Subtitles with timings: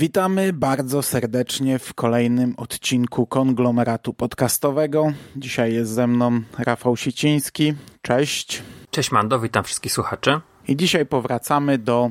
[0.00, 5.12] Witamy bardzo serdecznie w kolejnym odcinku konglomeratu podcastowego.
[5.36, 7.74] Dzisiaj jest ze mną Rafał Siciński.
[8.02, 8.62] Cześć.
[8.90, 10.40] Cześć Mando, witam wszystkich słuchaczy.
[10.68, 12.10] I dzisiaj powracamy do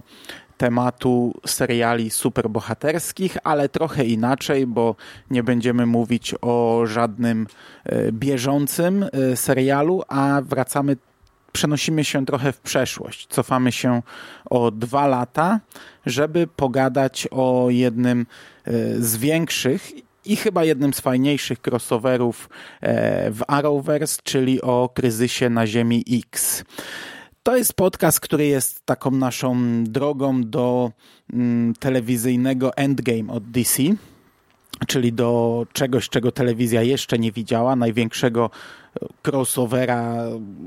[0.57, 4.95] tematu seriali superbohaterskich, ale trochę inaczej, bo
[5.31, 7.47] nie będziemy mówić o żadnym
[7.85, 10.97] e, bieżącym e, serialu, a wracamy
[11.51, 13.27] przenosimy się trochę w przeszłość.
[13.29, 14.01] Cofamy się
[14.49, 15.59] o dwa lata,
[16.05, 18.25] żeby pogadać o jednym
[18.65, 19.91] e, z większych
[20.25, 22.49] i chyba jednym z fajniejszych crossoverów
[23.31, 26.63] w Arrowverse, czyli o kryzysie na Ziemi X.
[27.43, 30.91] To jest podcast, który jest taką naszą drogą do
[31.33, 33.83] mm, telewizyjnego endgame od DC,
[34.87, 38.49] czyli do czegoś, czego telewizja jeszcze nie widziała, największego
[39.27, 40.15] crossovera,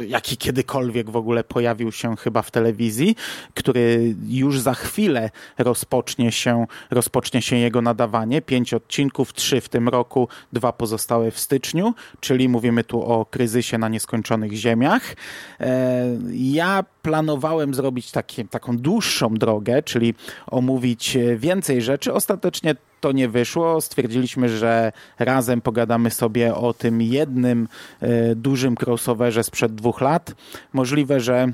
[0.07, 3.17] jaki kiedykolwiek w ogóle pojawił się chyba w telewizji,
[3.55, 8.43] który już za chwilę rozpocznie się, rozpocznie się jego nadawanie.
[8.43, 13.79] Pięć odcinków, trzy w tym roku, dwa pozostałe w styczniu, czyli mówimy tu o kryzysie
[13.79, 15.15] na nieskończonych ziemiach.
[15.61, 18.13] E, ja planowałem zrobić
[18.51, 20.15] taką dłuższą drogę, czyli
[20.47, 22.13] omówić więcej rzeczy.
[22.13, 23.81] Ostatecznie to nie wyszło.
[23.81, 27.69] Stwierdziliśmy, że razem pogadamy sobie o tym jednym
[28.01, 30.35] e, dużym crossoverze sprzed dwóch lat.
[30.73, 31.53] Możliwe, że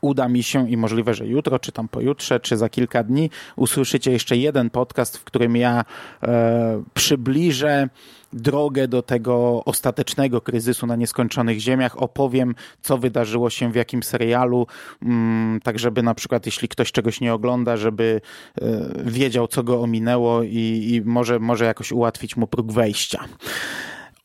[0.00, 4.12] uda mi się i możliwe, że jutro, czy tam pojutrze, czy za kilka dni usłyszycie
[4.12, 5.84] jeszcze jeden podcast, w którym ja
[6.22, 7.88] e, przybliżę
[8.32, 14.66] drogę do tego ostatecznego kryzysu na nieskończonych ziemiach, opowiem, co wydarzyło się w jakim serialu,
[15.02, 18.20] mm, tak żeby na przykład, jeśli ktoś czegoś nie ogląda, żeby
[18.60, 18.62] e,
[19.04, 23.24] wiedział, co go ominęło i, i może, może jakoś ułatwić mu próg wejścia.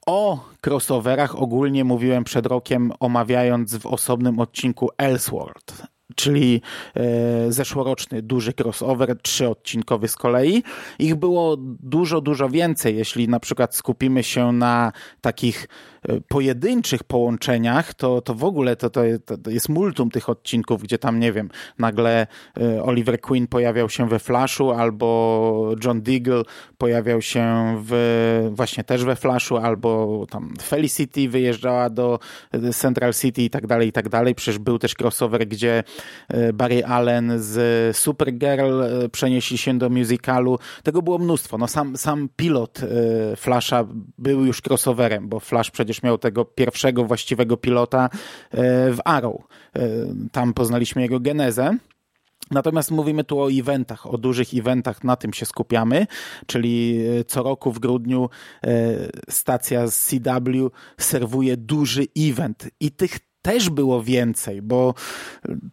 [0.06, 6.62] O crossoverach ogólnie mówiłem przed rokiem, omawiając w osobnym odcinku Elseworld czyli
[6.96, 10.64] e, zeszłoroczny duży crossover, trzyodcinkowy z kolei.
[11.00, 14.92] Ich było dużo, dużo więcej, jeśli na przykład skupimy się na
[15.22, 15.68] takich
[16.28, 19.04] pojedynczych połączeniach, to, to w ogóle to, to,
[19.48, 22.28] jest multum tych odcinków, gdzie tam, nie wiem, nagle
[22.62, 26.44] e, Oliver Queen pojawiał się we Flashu, albo John Diggle
[26.78, 32.20] pojawiał się w, właśnie też we Flashu, albo tam Felicity wyjeżdżała do
[32.74, 34.36] Central City i tak dalej, i tak dalej.
[34.36, 35.84] Przecież był też crossover, gdzie
[36.28, 40.60] E, Barry Allen z Supergirl e, przenieśli się do musicalu.
[40.84, 41.58] Tego było mnóstwo.
[41.58, 43.86] No sam, sam pilot e, Flasha
[44.18, 48.10] był już crossoverem, bo Flash przecież miał tego pierwszego właściwego pilota
[48.92, 49.42] w Arrow.
[50.32, 51.78] Tam poznaliśmy jego genezę.
[52.52, 56.08] Natomiast mówimy tu o eventach, o dużych eventach, na tym się skupiamy,
[56.46, 58.30] czyli co roku w grudniu
[59.30, 64.94] stacja z CW serwuje duży event i tych też było więcej, bo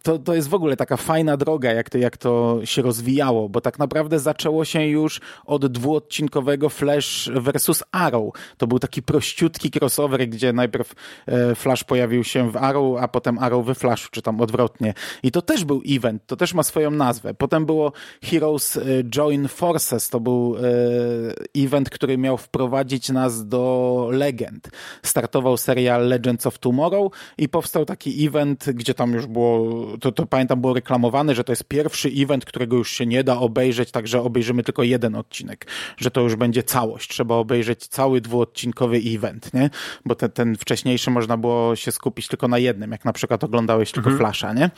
[0.03, 3.61] to, to jest w ogóle taka fajna droga, jak to, jak to się rozwijało, bo
[3.61, 8.33] tak naprawdę zaczęło się już od dwuodcinkowego Flash versus Arrow.
[8.57, 10.93] To był taki prościutki crossover, gdzie najpierw
[11.25, 14.93] e, Flash pojawił się w Arrow, a potem Arrow we Flashu, czy tam odwrotnie.
[15.23, 17.33] I to też był event, to też ma swoją nazwę.
[17.33, 17.91] Potem było
[18.23, 24.69] Heroes e, Join Forces, to był e, event, który miał wprowadzić nas do legend.
[25.03, 30.11] Startował serial Legends of Tomorrow i po powstał taki event, gdzie tam już było, to,
[30.11, 33.91] to pamiętam było reklamowane, że to jest pierwszy event, którego już się nie da obejrzeć,
[33.91, 37.09] także obejrzymy tylko jeden odcinek, że to już będzie całość.
[37.09, 39.69] Trzeba obejrzeć cały dwuodcinkowy event, nie?
[40.05, 43.91] Bo ten, ten wcześniejszy można było się skupić tylko na jednym, jak na przykład oglądałeś
[43.91, 44.17] tylko mhm.
[44.17, 44.71] Flasha, nie?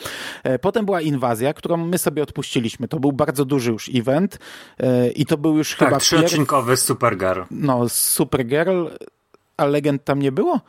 [0.44, 2.88] E, potem była inwazja, którą my sobie odpuściliśmy.
[2.88, 4.39] To był bardzo duży już event
[4.80, 6.00] e, i to był już tak, chyba...
[6.00, 6.81] trzyodcinkowy pierw...
[6.81, 7.42] Supergirl.
[7.51, 8.86] No, Supergirl,
[9.57, 10.62] a legend tam nie było?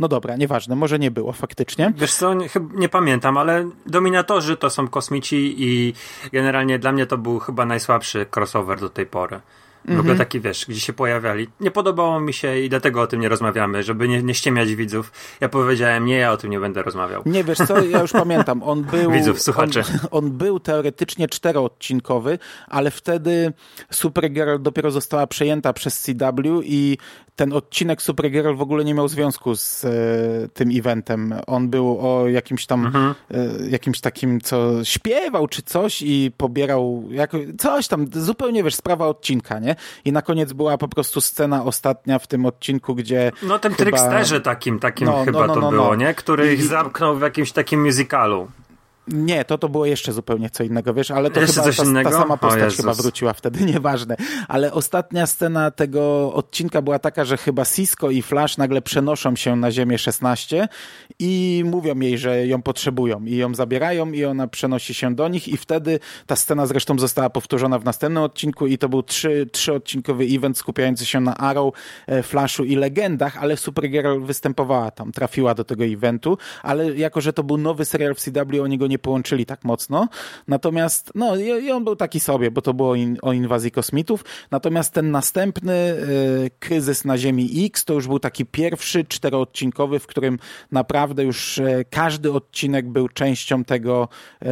[0.00, 1.92] No dobra, nieważne, może nie było faktycznie.
[1.96, 5.94] Wiesz co, nie, nie, pamiętam, ale Dominatorzy to są kosmici i
[6.32, 9.40] generalnie dla mnie to był chyba najsłabszy crossover do tej pory.
[9.88, 11.48] W ogóle taki, wiesz, gdzie się pojawiali.
[11.60, 15.12] Nie podobało mi się i dlatego o tym nie rozmawiamy, żeby nie, nie ściemiać widzów.
[15.40, 17.22] Ja powiedziałem, nie, ja o tym nie będę rozmawiał.
[17.26, 19.10] Nie, wiesz co, ja już pamiętam, on był...
[19.10, 19.80] Widzów, słuchaczy.
[19.80, 22.38] On, on był teoretycznie czteroodcinkowy,
[22.68, 23.52] ale wtedy
[23.90, 26.98] Supergirl dopiero została przejęta przez CW i
[27.36, 29.88] ten odcinek Supergirl w ogóle nie miał związku z e,
[30.54, 31.34] tym eventem.
[31.46, 33.14] On był o jakimś tam, Mhm.
[33.30, 39.06] e, jakimś takim, co śpiewał czy coś i pobierał jako, coś tam, zupełnie wiesz, sprawa
[39.06, 39.69] odcinka, nie?
[40.04, 43.90] I na koniec była po prostu scena ostatnia w tym odcinku, gdzie No tym chyba...
[43.90, 45.94] Tricksterze takim, takim No, no, chyba no, to no, było, no.
[45.94, 46.14] nie?
[46.14, 48.48] Który ich zamknął w jakimś takim musicalu.
[49.12, 52.10] Nie, to to było jeszcze zupełnie co innego, wiesz, ale to Jeszcze chyba ta, ta
[52.10, 54.16] sama O postać chyba wróciła wtedy, nieważne.
[54.48, 59.56] Ale ostatnia scena tego odcinka była taka, że chyba Cisco i Flash nagle przenoszą się
[59.56, 60.68] na Ziemię 16
[61.18, 65.48] i mówią jej, że ją potrzebują i ją zabierają i ona przenosi się do nich
[65.48, 70.24] i wtedy ta scena zresztą została powtórzona w następnym odcinku i to był trzy, trzyodcinkowy
[70.24, 71.74] event skupiający się na Arrow,
[72.06, 77.32] e, Flashu i legendach, ale Supergirl występowała tam, trafiła do tego eventu, ale jako, że
[77.32, 80.08] to był nowy serial w CW, oni go nie połączyli tak mocno.
[80.48, 84.24] Natomiast, no, i, on był taki sobie, bo to było in, o inwazji kosmitów.
[84.50, 85.96] Natomiast ten następny e,
[86.58, 90.38] kryzys na Ziemi X to już był taki pierwszy czteroodcinkowy, w którym
[90.72, 94.08] naprawdę już e, każdy odcinek był częścią tego
[94.42, 94.46] e,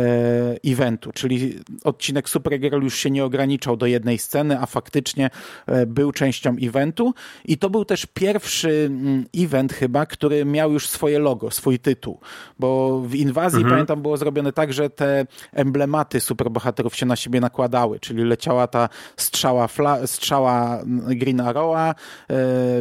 [0.64, 5.30] eventu, czyli odcinek Supergirl już się nie ograniczał do jednej sceny, a faktycznie
[5.66, 7.14] e, był częścią eventu
[7.44, 12.20] i to był też pierwszy mm, event chyba, który miał już swoje logo, swój tytuł,
[12.58, 18.00] bo w inwazji pamiętam było zrobione tak, że te emblematy superbohaterów się na siebie nakładały,
[18.00, 21.94] czyli leciała ta strzała, fla, strzała Green Arrowa,
[22.30, 22.34] e,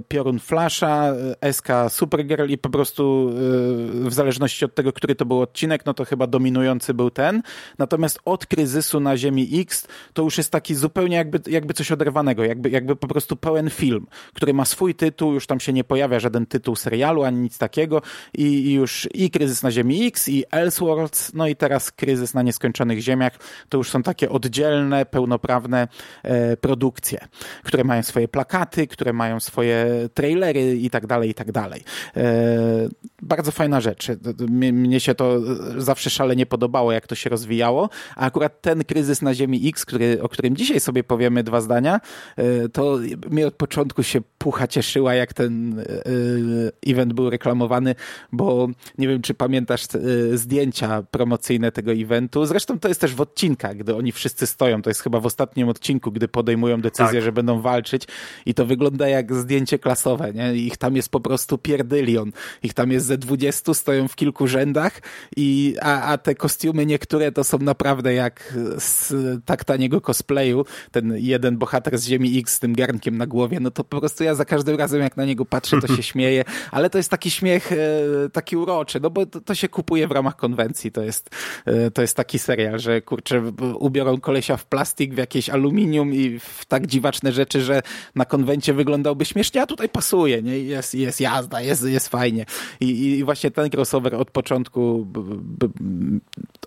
[0.08, 3.30] piorun Flasha, e, SK Supergirl i po prostu
[4.06, 7.42] e, w zależności od tego, który to był odcinek, no to chyba dominujący był ten.
[7.78, 12.44] Natomiast od kryzysu na Ziemi X to już jest taki zupełnie jakby, jakby coś oderwanego,
[12.44, 16.20] jakby, jakby po prostu pełen film, który ma swój tytuł, już tam się nie pojawia
[16.20, 18.02] żaden tytuł serialu ani nic takiego
[18.34, 22.42] i, i już i kryzys na Ziemi X i Elseworlds, no i teraz kryzys na
[22.42, 23.34] nieskończonych ziemiach,
[23.70, 25.88] to już są takie oddzielne, pełnoprawne
[26.24, 27.28] e, produkcje,
[27.64, 31.84] które mają swoje plakaty, które mają swoje trailery i tak dalej, i tak dalej.
[33.22, 34.08] E, bardzo fajna rzecz.
[34.50, 35.42] Mnie, się to
[35.78, 40.22] zawsze szalenie podobało, jak to się rozwijało, a akurat ten kryzys na Ziemi X, który,
[40.22, 42.02] o którym dzisiaj sobie powiemy dwa zdania,
[42.36, 43.00] e, to
[43.30, 45.84] mnie od początku się pucha cieszyła, jak ten e,
[46.88, 47.96] event był reklamowany,
[48.32, 48.68] bo
[48.98, 52.46] nie wiem, czy pamiętasz e, zdjęcia promocyjne tego eventu.
[52.46, 54.82] Zresztą to jest też w odcinkach, gdy oni wszyscy stoją.
[54.82, 57.22] To jest chyba w ostatnim odcinku, gdy podejmują decyzję, Tak.
[57.22, 58.04] że będą walczyć
[58.46, 60.56] i to wygląda jak zdjęcie klasowe, nie?
[60.56, 62.32] Ich tam jest po prostu pierdylion.
[62.64, 65.02] Ich tam jest ze 20, stoją w kilku rzędach
[65.38, 69.14] i, a, a te kostiumy niektóre to są naprawdę jak z
[69.46, 70.66] tak taniego cosplayu.
[70.92, 74.24] Ten jeden bohater z Ziemi X z tym garnkiem na głowie, no to po prostu
[74.24, 77.32] ja za każdym razem jak na niego patrzę, to się śmieję, ale to jest taki
[77.32, 77.78] śmiech e,
[78.34, 80.92] taki uroczy, no bo to, to się kupuje w ramach konwencji.
[80.92, 81.30] To jest,
[81.66, 86.40] e, to jest taki serial, że kurczę, ubiorą kolesia w plastik, w jakieś aluminium i
[86.40, 87.82] w tak dziwaczne rzeczy, że
[88.16, 90.60] na konwencie wyglądałby śmiesznie, a tutaj pasuje, nie?
[90.60, 92.46] Jest, jest jazda, jest, jest fajnie.
[92.80, 95.08] I, I właśnie ten crossover od początku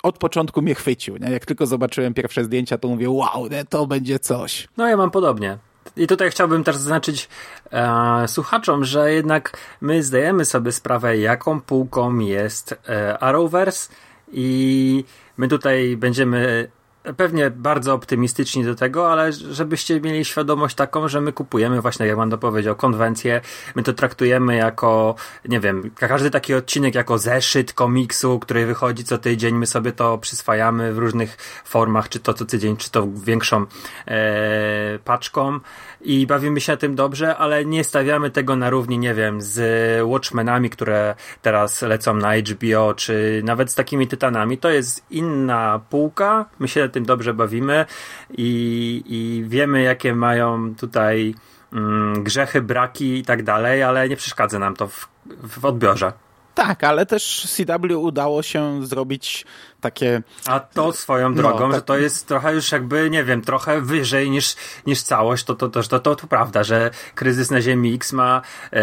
[0.03, 1.31] od początku mnie chwycił, nie?
[1.31, 4.69] Jak tylko zobaczyłem pierwsze zdjęcia, to mówię, wow, to będzie coś.
[4.77, 5.59] No ja mam podobnie.
[5.97, 7.29] I tutaj chciałbym też zaznaczyć
[7.73, 13.93] e, słuchaczom, że jednak my zdajemy sobie sprawę, jaką półką jest e, Arrowverse
[14.33, 15.05] i
[15.37, 16.71] my tutaj będziemy
[17.17, 22.17] pewnie bardzo optymistyczni do tego, ale żebyście mieli świadomość taką, że my kupujemy właśnie, jak
[22.17, 23.41] Wanda powiedział, konwencję,
[23.75, 25.15] my to traktujemy jako,
[25.49, 30.19] nie wiem, każdy taki odcinek jako zeszyt komiksu, który wychodzi co tydzień, my sobie to
[30.19, 33.67] przyswajamy w różnych formach, czy to co tydzień, czy to większą
[34.07, 35.61] e, paczką.
[36.01, 39.61] I bawimy się na tym dobrze, ale nie stawiamy tego na równi, nie wiem, z
[40.05, 44.59] Watchmenami, które teraz lecą na HBO, czy nawet z takimi tytanami.
[44.59, 47.87] To jest inna półka, my się tym dobrze bawimy
[48.31, 51.35] i, i wiemy, jakie mają tutaj
[51.73, 55.09] mm, grzechy, braki i tak dalej, ale nie przeszkadza nam to w,
[55.43, 56.13] w odbiorze.
[56.55, 59.47] Tak, ale też CW udało się zrobić
[59.81, 61.75] takie A to swoją No, drogą, tak.
[61.75, 64.57] że to jest trochę już jakby, nie wiem, trochę wyżej niż,
[64.87, 68.43] niż całość, to to, to, to, to, to prawda, że kryzys na Ziemi X ma,
[68.73, 68.81] e,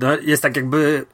[0.00, 1.06] no, jest tak jakby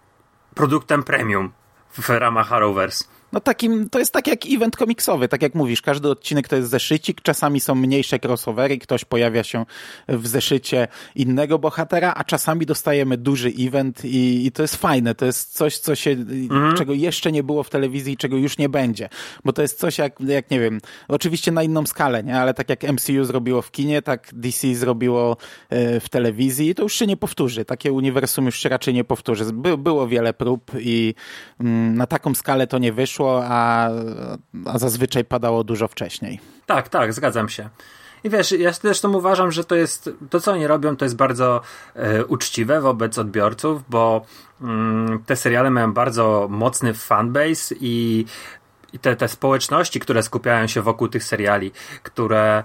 [0.55, 1.53] produktem premium
[1.93, 3.05] w ramach Arrowverse.
[3.33, 6.71] No takim, to jest tak jak event komiksowy, tak jak mówisz, każdy odcinek to jest
[6.71, 9.67] zeszycik, czasami są mniejsze crossovery, ktoś pojawia się
[10.09, 15.27] w zeszycie innego bohatera, a czasami dostajemy duży event i, i to jest fajne, to
[15.27, 16.77] jest coś, co się, mhm.
[16.77, 19.09] czego jeszcze nie było w telewizji, czego już nie będzie,
[19.45, 22.69] bo to jest coś jak, jak nie wiem, oczywiście na inną skalę, nie, ale tak
[22.71, 25.37] jak MCU zrobiło w kinie, tak DC zrobiło
[25.71, 29.05] e, w telewizji i to już się nie powtórzy, takie uniwersum już się raczej nie
[29.05, 29.45] powtórzy.
[29.45, 31.15] By, było wiele prób i
[31.61, 33.89] mm, na taką skalę to nie wyszło, a,
[34.65, 36.41] a zazwyczaj padało dużo wcześniej.
[36.67, 37.69] Tak, tak, zgadzam się.
[38.25, 41.61] I wiesz, ja zresztą uważam, że to jest, to co oni robią, to jest bardzo
[41.95, 44.27] e, uczciwe wobec odbiorców, bo
[44.61, 48.25] mm, te seriale mają bardzo mocny fanbase i
[48.93, 52.63] i te, te społeczności, które skupiają się wokół tych seriali, które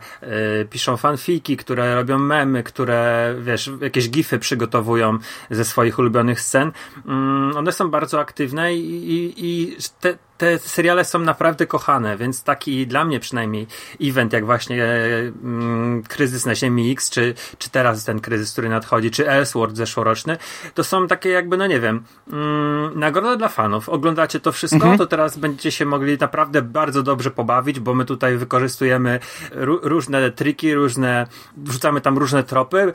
[0.62, 5.18] y, piszą fanfiki, które robią memy, które, wiesz, jakieś gify przygotowują
[5.50, 11.06] ze swoich ulubionych scen, y, one są bardzo aktywne i, i, i te, te seriale
[11.06, 13.68] są naprawdę kochane, więc taki dla mnie przynajmniej
[14.02, 19.12] event, jak właśnie mm, kryzys na Ziemi X, czy, czy teraz ten kryzys, który nadchodzi,
[19.12, 20.38] czy Elseworld zeszłoroczny,
[20.74, 23.90] to są takie jakby, no nie wiem, mm, nagroda dla fanów.
[23.90, 24.98] Oglądacie to wszystko, mhm.
[24.98, 29.20] to teraz będziecie się mogli naprawdę bardzo dobrze pobawić, bo my tutaj wykorzystujemy
[29.82, 32.94] różne triki, różne, wrzucamy tam różne tropy,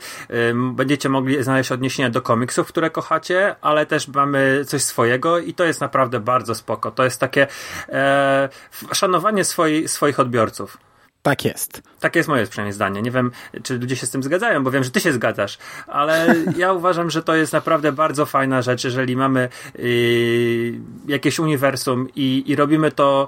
[0.73, 5.63] będziecie mogli znaleźć odniesienia do komiksów, które kochacie, ale też mamy coś swojego i to
[5.63, 6.91] jest naprawdę bardzo spoko.
[6.91, 7.47] To jest takie takie
[7.89, 8.49] e,
[8.93, 10.77] szanowanie swoi, swoich odbiorców.
[11.21, 11.81] Tak jest.
[11.99, 13.01] Takie jest moje przynajmniej zdanie.
[13.01, 13.31] Nie wiem,
[13.63, 17.09] czy ludzie się z tym zgadzają, bo wiem, że ty się zgadzasz, ale ja uważam,
[17.09, 22.91] że to jest naprawdę bardzo fajna rzecz, jeżeli mamy yy, jakieś uniwersum i, i robimy
[22.91, 23.27] to,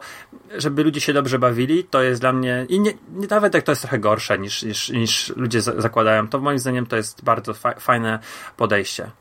[0.57, 3.71] żeby ludzie się dobrze bawili, to jest dla mnie, i nie, nie nawet jak to
[3.71, 7.73] jest trochę gorsze niż, niż, niż ludzie zakładają, to moim zdaniem to jest bardzo fa
[7.79, 8.19] fajne
[8.57, 9.11] podejście.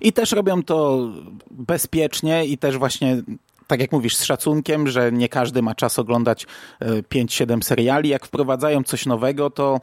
[0.00, 1.08] I też robią to
[1.50, 3.22] bezpiecznie i też właśnie
[3.68, 6.46] tak jak mówisz, z szacunkiem, że nie każdy ma czas oglądać
[6.80, 8.08] 5-7 e, seriali.
[8.08, 9.80] Jak wprowadzają coś nowego, to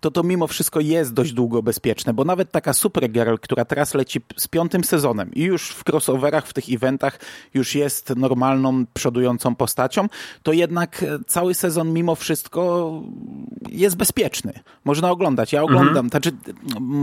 [0.00, 4.20] to to mimo wszystko jest dość długo bezpieczne, bo nawet taka Supergirl, która teraz leci
[4.36, 7.20] z piątym sezonem i już w crossoverach, w tych eventach
[7.54, 10.08] już jest normalną, przodującą postacią,
[10.42, 12.92] to jednak e, cały sezon mimo wszystko
[13.68, 14.52] jest bezpieczny.
[14.84, 15.52] Można oglądać.
[15.52, 16.08] Ja oglądam, mhm.
[16.10, 16.32] znaczy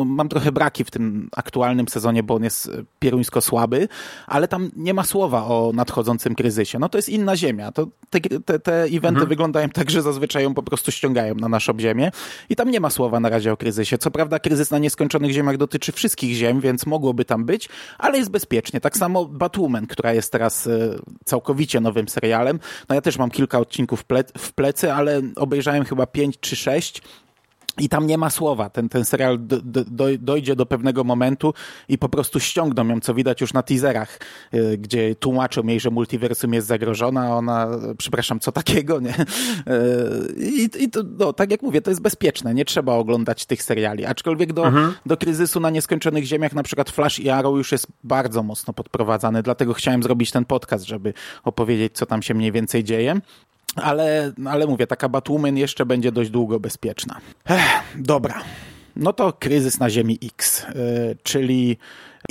[0.06, 3.88] mam trochę braki w tym aktualnym sezonie, bo on jest e, pieruńsko słaby,
[4.28, 6.80] ale tam nie ma słowa o nadchodzącym kryzysie.
[6.80, 7.72] No to jest inna ziemia.
[7.72, 9.28] To te, te, te eventy mhm.
[9.28, 12.12] wyglądają tak, że zazwyczaj ją po prostu ściągają na naszą ziemię
[12.50, 13.98] i tam nie ma ma słowa na razie o kryzysie.
[13.98, 18.32] Co prawda kryzys na nieskończonych ziemiach dotyczy wszystkich ziem, więc mogłoby tam być, ale jest
[18.32, 18.82] bezpiecznie.
[18.82, 22.60] Tak samo Batwoman, która jest teraz e, całkowicie nowym serialem.
[22.90, 24.06] No ja też mam kilka odcinków
[24.38, 27.02] w plecy, ale obejrzałem chyba pięć czy sześć
[27.80, 28.70] i tam nie ma słowa.
[28.70, 31.54] Ten, ten serial do, do, dojdzie do pewnego momentu
[31.90, 34.20] i po prostu ściągną ją, co widać już na teaserach,
[34.54, 37.68] y, gdzie tłumaczą jej, że multiversum jest zagrożona, a ona,
[37.98, 39.16] przepraszam, co takiego, nie?
[39.20, 39.26] Y,
[40.38, 44.06] I, i to, no, tak jak mówię, to jest bezpieczne, nie trzeba oglądać tych seriali.
[44.06, 44.94] Aczkolwiek do, mhm.
[45.06, 49.44] do kryzysu na nieskończonych ziemiach, na przykład Flash i Arrow już jest bardzo mocno podprowadzany,
[49.44, 51.14] dlatego chciałem zrobić ten podcast, żeby
[51.44, 53.22] opowiedzieć, co tam się mniej więcej dzieje.
[53.76, 57.20] Ale, ale mówię, taka Batwoman jeszcze będzie dość długo bezpieczna.
[57.46, 57.62] Ech,
[57.96, 58.42] dobra.
[58.96, 61.78] No to kryzys na Ziemi X, yy, czyli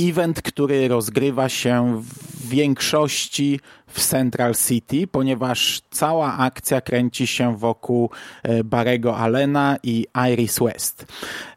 [0.01, 8.11] event, który rozgrywa się w większości w Central City, ponieważ cała akcja kręci się wokół
[8.43, 11.07] e, Barego Allena i Iris West.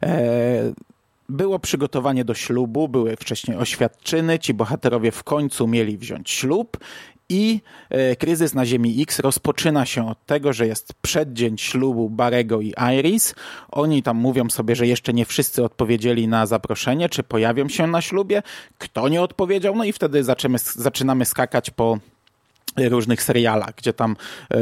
[0.02, 0.72] E,
[1.28, 6.76] było przygotowanie do ślubu, były wcześniej oświadczyny, ci bohaterowie w końcu mieli wziąć ślub
[7.28, 12.60] i e, kryzys na Ziemi X rozpoczyna się od tego, że jest przeddzień ślubu Barego
[12.60, 13.34] i Iris.
[13.70, 18.02] Oni tam mówią sobie, że jeszcze nie wszyscy odpowiedzieli na zaproszenie, czy pojawią się na
[18.02, 18.42] ślubie.
[18.78, 19.76] Kto nie odpowiedział?
[19.76, 21.98] No i wtedy zaczynamy, zaczynamy skakać po
[22.78, 24.16] różnych serialach, gdzie tam
[24.50, 24.58] e,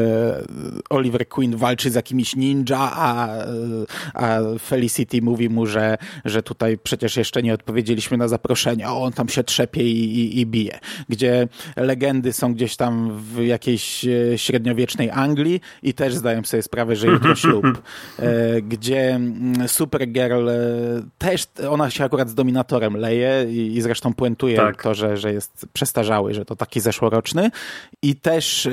[0.91, 3.29] Oliver Queen walczy z jakimiś ninja, a,
[4.15, 9.13] a Felicity mówi mu, że, że tutaj przecież jeszcze nie odpowiedzieliśmy na zaproszenie, a on
[9.13, 10.79] tam się trzepie i, i, i bije.
[11.09, 16.97] Gdzie legendy są gdzieś tam w jakiejś e, średniowiecznej Anglii i też zdają sobie sprawę,
[16.97, 17.65] że jutro ślub.
[18.19, 20.57] E, gdzie mm, Supergirl e,
[21.19, 24.83] też, ona się akurat z Dominatorem leje i, i zresztą puentuje tak.
[24.83, 27.51] to, że, że jest przestarzały, że to taki zeszłoroczny
[28.07, 28.71] i też e,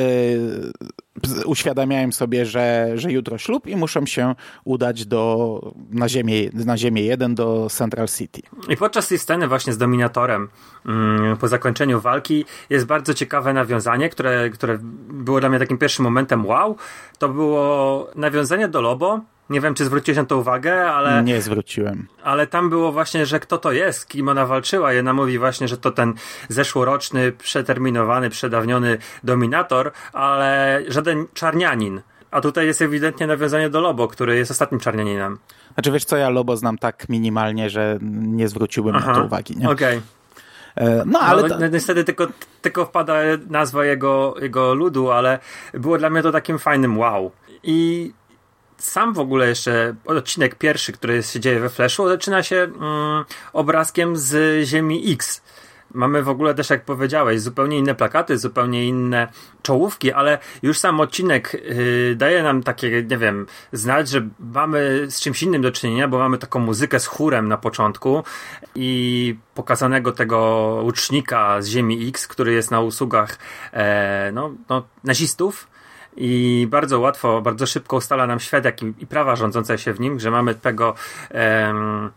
[1.46, 5.62] uświadamiałem sobie, że, że jutro ślub i muszę się udać do,
[5.92, 8.42] na, ziemię, na ziemię 1 do Central City.
[8.70, 10.50] I podczas tej sceny właśnie z Dominatorem
[10.86, 14.78] mm, po zakończeniu walki jest bardzo ciekawe nawiązanie, które, które
[15.10, 16.76] było dla mnie takim pierwszym momentem wow.
[17.18, 21.24] To było nawiązanie do Lobo, Nie wiem, czy zwróciłeś na to uwagę, ale.
[21.24, 22.08] Nie zwróciłem.
[22.24, 24.94] Ale tam było właśnie, że kto to jest, kim ona walczyła.
[24.94, 26.14] I ona mówi właśnie, że to ten
[26.50, 32.02] zeszłoroczny, przeterminowany, przedawniony dominator, ale żaden czarnianin.
[32.32, 35.38] A tutaj jest ewidentnie nawiązanie do Lobo, który jest ostatnim czarnianinem.
[35.74, 39.58] Znaczy wiesz co, ja Lobo znam tak minimalnie, że nie zwróciłbym Aha, na to uwagi.
[39.58, 39.70] Nie?
[39.70, 39.98] Okej.
[39.98, 41.04] Okay.
[41.06, 41.48] No, ale.
[41.48, 42.28] No, Niestety tylko,
[42.62, 43.14] tylko wpada
[43.50, 45.40] nazwa jego, jego ludu, ale
[45.74, 47.32] było dla mnie to takim fajnym wow.
[47.64, 48.12] I
[48.84, 54.18] sam w ogóle jeszcze odcinek pierwszy, który się dzieje we Flashu, zaczyna się mm, obrazkiem
[54.18, 55.42] z Ziemi X.
[55.94, 59.28] Mamy w ogóle też, jak powiedziałeś, zupełnie inne plakaty, zupełnie inne
[59.62, 65.20] czołówki, ale już sam odcinek yy, daje nam takie, nie wiem, znać, że mamy z
[65.20, 68.24] czymś innym do czynienia, bo mamy taką muzykę z chórem na początku
[68.76, 70.40] i pokazanego tego
[70.84, 73.38] łucznika z Ziemi X, który jest na usługach
[73.74, 75.73] e, no, no, nazistów
[76.18, 80.00] i bardzo łatwo, bardzo szybko ustala nam świat jak i, i prawa rządzące się w
[80.00, 80.94] nim, że mamy tego
[81.30, 82.12] em,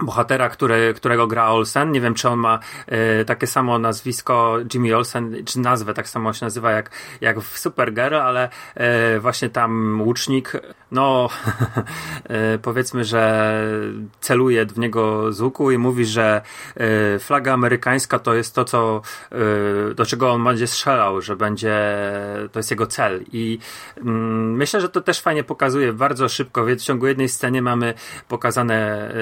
[0.00, 1.92] bohatera, który, którego gra Olsen.
[1.92, 6.32] Nie wiem, czy on ma e, takie samo nazwisko Jimmy Olsen, czy nazwę tak samo
[6.32, 6.90] się nazywa jak,
[7.20, 10.52] jak w Supergirl, ale e, właśnie tam łucznik,
[10.92, 11.28] no
[12.24, 13.48] e, powiedzmy, że
[14.20, 16.42] celuje w niego z łuku i mówi, że
[17.20, 19.02] flaga amerykańska to jest to, co
[19.94, 21.78] do czego on będzie strzelał, że będzie
[22.52, 23.24] to jest jego cel.
[23.32, 23.58] I
[23.96, 27.94] mm, myślę, że to też fajnie pokazuje bardzo szybko, w ciągu jednej sceny mamy
[28.28, 29.14] pokazane, e,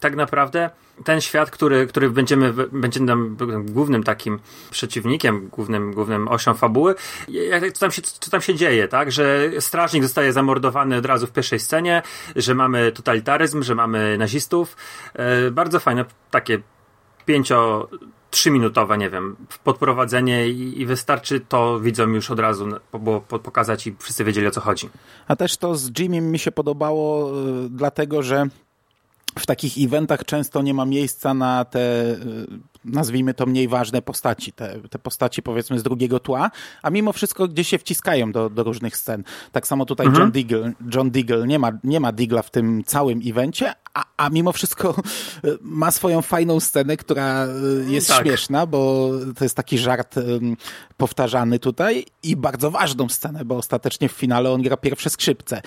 [0.00, 0.70] tak naprawdę
[1.04, 4.38] ten świat, który, który będziemy, będzie nam głównym takim
[4.70, 6.94] przeciwnikiem, głównym, głównym osią fabuły,
[7.74, 9.12] co tam, się, co tam się dzieje, tak?
[9.12, 12.02] Że strażnik zostaje zamordowany od razu w pierwszej scenie,
[12.36, 14.76] że mamy totalitaryzm, że mamy nazistów.
[15.14, 16.58] E, bardzo fajne takie
[17.26, 17.88] pięcio
[18.34, 23.96] trzyminutowe, nie wiem, podprowadzenie i, i, wystarczy to widzom już od razu było pokazać i
[23.98, 24.90] wszyscy wiedzieli o co chodzi.
[25.28, 28.46] A też to z Jimmy mi się podobało, y, dlatego że
[29.38, 32.46] w takich eventach często nie ma miejsca na te, y,
[32.84, 36.50] nazwijmy to, mniej ważne postaci, te, te postaci powiedzmy z drugiego tła,
[36.82, 39.24] a mimo wszystko gdzieś się wciskają do, do różnych scen.
[39.52, 40.22] Tak samo tutaj mhm.
[40.22, 44.28] John Diggle, John Diggle nie ma, nie ma Digla w tym całym evencie, a, a
[44.28, 44.94] mimo wszystko
[45.44, 48.22] y, ma swoją fajną scenę, która y, jest tak.
[48.22, 50.14] śmieszna, bo to jest taki żart
[50.96, 55.62] powtarzany tutaj i bardzo ważną scenę, bo ostatecznie w finale on gra pierwsze skrzypce.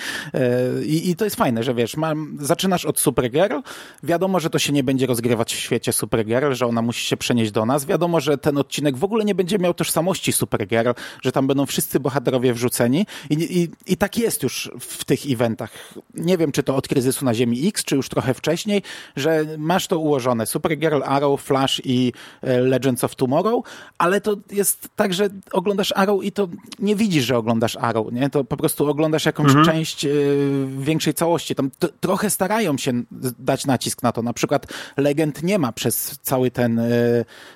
[0.85, 3.59] I, i to jest fajne, że wiesz, mam, zaczynasz od Supergirl,
[4.03, 7.51] Wiadomo, że to się nie będzie rozgrywać w świecie Supergirl, że ona musi się przenieść
[7.51, 7.85] do nas.
[7.85, 10.89] Wiadomo, że ten odcinek w ogóle nie będzie miał tożsamości Supergirl,
[11.21, 15.71] że tam będą wszyscy bohaterowie wrzuceni i, i, i tak jest już w tych eventach.
[16.13, 18.81] Nie wiem, czy to od kryzysu na Ziemi X, czy już trochę wcześniej,
[19.15, 20.45] że masz to ułożone.
[20.45, 23.65] Supergirl, Arrow, Flash i e, Legends of Tomorrow,
[23.97, 26.47] ale to jest tak, że oglądasz Arrow i to
[26.79, 28.29] nie widzisz, że oglądasz Arrow, nie?
[28.29, 29.65] To po prostu oglądasz jakąś mhm.
[29.65, 31.55] część y, większej całości.
[31.55, 33.03] Tam trochę starają się
[33.39, 34.21] dać nacisk na to.
[34.21, 34.67] Na przykład
[34.97, 36.89] Legend nie ma przez cały ten, e,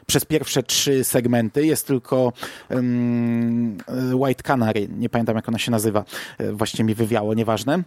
[0.05, 2.33] przez pierwsze trzy segmenty, jest tylko
[2.69, 3.77] um,
[4.13, 6.03] White Canary, nie pamiętam jak ona się nazywa,
[6.37, 7.83] e, właśnie mi wywiało, nieważne.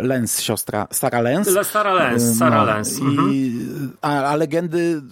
[0.00, 1.48] Lens, siostra, Sara Lens.
[1.62, 3.00] Sara Lens, Sara no, Lens.
[3.00, 3.32] Mhm.
[3.32, 3.66] I,
[4.02, 5.02] a, a legendy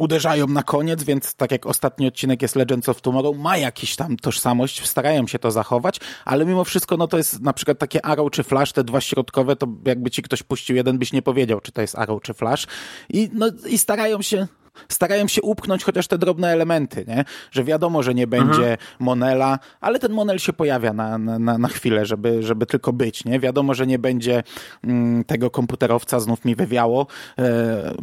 [0.00, 4.16] uderzają na koniec, więc tak jak ostatni odcinek jest Legends of Tomorrow, ma jakiś tam
[4.16, 8.30] tożsamość, starają się to zachować, ale mimo wszystko no to jest na przykład takie Arrow
[8.30, 11.72] czy Flash, te dwa środkowe, to jakby ci ktoś puścił jeden, byś nie powiedział, czy
[11.72, 12.66] to jest Arrow czy Flash.
[13.08, 14.46] I, no, i starają się
[14.88, 17.24] starają się upchnąć chociaż te drobne elementy, nie?
[17.50, 18.78] że wiadomo, że nie będzie mhm.
[18.98, 23.24] Monela, ale ten Monel się pojawia na, na, na chwilę, żeby, żeby tylko być.
[23.24, 23.40] Nie?
[23.40, 24.42] Wiadomo, że nie będzie
[24.84, 27.06] mm, tego komputerowca, znów mi wywiało,
[27.38, 27.94] e,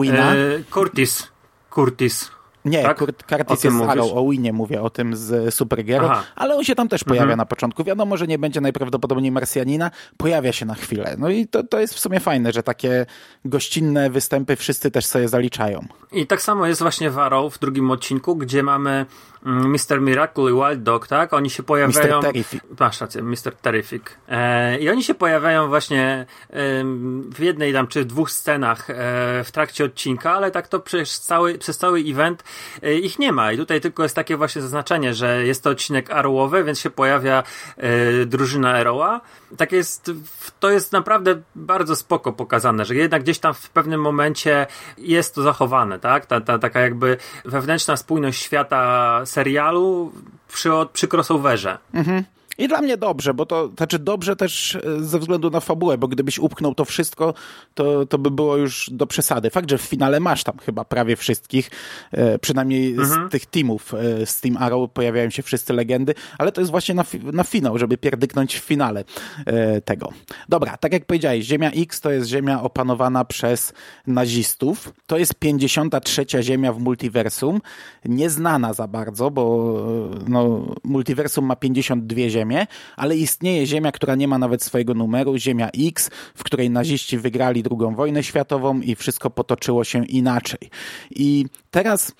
[0.00, 0.34] Wina.
[0.34, 0.36] E,
[0.70, 1.28] Curtis.
[1.70, 2.37] Curtis.
[2.64, 2.98] Nie, tak?
[2.98, 3.90] Kurt Curtis jest mówisz?
[3.92, 7.38] Arrow, o Winie mówię, o tym z Supergirl, ale on się tam też pojawia mhm.
[7.38, 7.84] na początku.
[7.84, 11.14] Wiadomo, że nie będzie najprawdopodobniej Marsjanina, pojawia się na chwilę.
[11.18, 13.06] No i to, to jest w sumie fajne, że takie
[13.44, 15.86] gościnne występy wszyscy też sobie zaliczają.
[16.12, 19.06] I tak samo jest właśnie w Arrow w drugim odcinku, gdzie mamy
[19.42, 19.92] Mr.
[19.92, 21.32] Mm, Miracle i Wild Dog, tak?
[21.32, 22.18] Oni się pojawiają...
[22.18, 22.22] Mr.
[22.22, 22.62] Terrific.
[22.80, 23.56] Masz rację, Mr.
[23.62, 24.02] Terrific.
[24.28, 26.54] E, I oni się pojawiają właśnie e,
[27.34, 28.94] w jednej tam, czy dwóch scenach e,
[29.44, 32.44] w trakcie odcinka, ale tak to przez cały, przez cały event
[32.82, 33.52] e, ich nie ma.
[33.52, 37.42] I tutaj tylko jest takie właśnie zaznaczenie, że jest to odcinek Arrowowy, więc się pojawia
[37.76, 39.20] e, drużyna Arrowa.
[39.56, 40.10] Tak jest,
[40.60, 44.66] to jest naprawdę bardzo spoko pokazane, że jednak gdzieś tam w pewnym momencie
[44.98, 46.26] jest to zachowane, tak?
[46.26, 50.12] Ta, ta taka jakby wewnętrzna spójność świata serialu
[50.48, 51.78] przy, przy crossoverze.
[51.92, 52.24] Mhm.
[52.58, 56.08] I dla mnie dobrze, bo to znaczy dobrze też e, ze względu na fabułę, bo
[56.08, 57.34] gdybyś upchnął to wszystko,
[57.74, 59.50] to, to by było już do przesady.
[59.50, 61.70] Fakt, że w finale masz tam chyba prawie wszystkich,
[62.12, 63.28] e, przynajmniej Mhm.
[63.28, 66.94] z tych teamów e, z Team Arrow pojawiają się wszyscy legendy, ale to jest właśnie
[66.94, 69.04] na, na finał, żeby pierdyknąć w finale
[69.84, 70.12] tego.
[70.48, 73.72] Dobra, tak jak powiedziałeś, Ziemia X to jest ziemia opanowana przez
[74.06, 74.92] nazistów.
[75.06, 76.26] To jest 53.
[76.40, 77.60] ziemia w multiversum,
[78.04, 79.74] nieznana za bardzo, bo
[80.28, 82.47] no, multiversum ma 52 ziemie,
[82.96, 87.62] ale istnieje ziemia, która nie ma nawet swojego numeru, Ziemia X, w której naziści wygrali
[87.70, 90.70] II wojnę światową i wszystko potoczyło się inaczej.
[91.10, 92.12] I teraz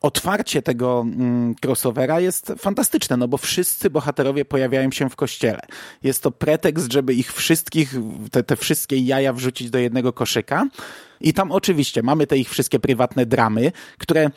[0.00, 5.60] otwarcie tego mm, crossovera jest fantastyczne, no bo wszyscy bohaterowie pojawiają się w kościele.
[6.02, 7.94] Jest to pretekst, żeby ich wszystkich,
[8.30, 10.66] te, te wszystkie jaja wrzucić do jednego koszyka.
[11.20, 14.30] I tam oczywiście mamy te ich wszystkie prywatne dramy, które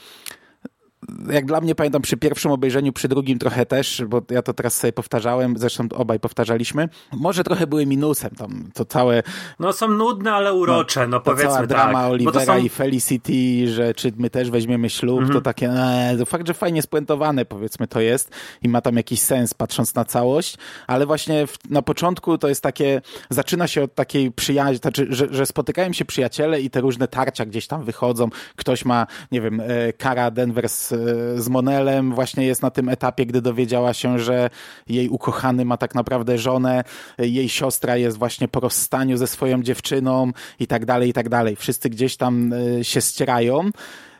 [1.31, 4.77] jak dla mnie pamiętam przy pierwszym obejrzeniu, przy drugim trochę też, bo ja to teraz
[4.77, 6.89] sobie powtarzałem, zresztą obaj powtarzaliśmy.
[7.13, 9.23] Może trochę były minusem tam, to całe
[9.59, 12.11] No są nudne, ale urocze, no, ta powiedzmy cała drama tak.
[12.11, 12.57] Olivera są...
[12.57, 15.33] i Felicity, że czy my też weźmiemy ślub, Mhm.
[15.33, 18.31] to takie, ee, to fakt, że fajnie spuentowane powiedzmy to jest
[18.61, 20.57] i ma tam jakiś sens patrząc na całość,
[20.87, 25.27] ale właśnie w, na początku to jest takie, zaczyna się od takiej przyjaźni, znaczy, że,
[25.31, 29.59] że spotykają się przyjaciele i te różne tarcia gdzieś tam wychodzą, ktoś ma, nie wiem,
[29.59, 30.88] e, Kara Denver z,
[31.35, 34.49] z Monelem właśnie jest na tym etapie, gdy dowiedziała się, że
[34.87, 36.83] jej ukochany ma tak naprawdę żonę,
[37.17, 41.55] jej siostra jest właśnie po rozstaniu ze swoją dziewczyną i tak dalej, i tak dalej.
[41.55, 43.69] Wszyscy gdzieś tam e, się ścierają,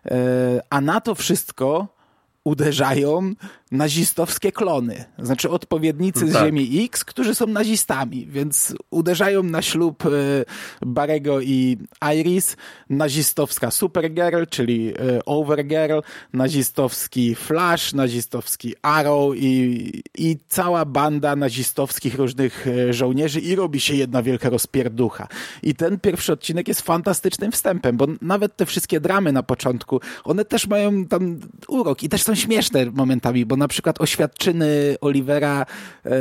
[0.06, 0.12] e,
[0.70, 1.99] a na to wszystko
[2.44, 3.34] uderzają
[3.72, 6.46] nazistowskie klony, znaczy odpowiednicy z Tak.
[6.46, 10.10] Ziemi X, którzy są nazistami, więc uderzają na ślub e,
[10.82, 11.78] Barego i
[12.14, 12.58] Iris,
[12.90, 16.00] nazistowska Supergirl, czyli e, Overgirl,
[16.34, 23.96] nazistowski Flash, nazistowski Arrow i, i cała banda nazistowskich różnych e, żołnierzy i robi się
[23.96, 25.28] jedna wielka rozpierducha.
[25.64, 30.46] I ten pierwszy odcinek jest fantastycznym wstępem, bo nawet te wszystkie dramy na początku, one
[30.46, 35.66] też mają tam urok i też są śmieszne momentami, bo na przykład oświadczyny Olivera
[36.06, 36.12] e,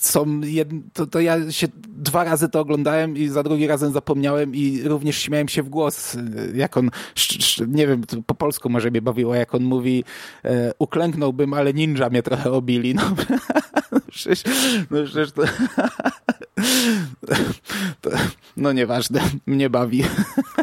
[0.00, 0.68] są, jed...
[0.92, 5.18] to, to ja się dwa razy to oglądałem i za drugi razem zapomniałem i również
[5.18, 6.20] śmiałem się w głos, e,
[6.54, 6.90] jak on,
[7.66, 10.04] nie wiem, po polsku może mnie bawiło, jak on mówi,
[10.44, 13.02] e, uklęknąłbym, ale ninja mnie trochę obili, no
[14.10, 14.42] przecież,
[14.90, 15.42] no przecież to,
[18.00, 18.10] to
[18.56, 20.04] no nieważne, mnie bawi.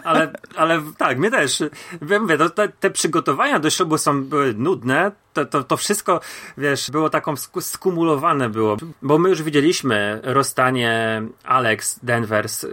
[0.04, 1.64] Ale, ale tak, mnie też.
[2.10, 5.12] Ja Mówię, no, te, te przygotowania do ślubu są były nudne.
[5.34, 6.20] To, to, to wszystko,
[6.58, 8.78] wiesz, było taką sku- skumulowane było.
[9.02, 12.64] Bo my już widzieliśmy rozstanie Alex Denvers.
[12.64, 12.70] Yy,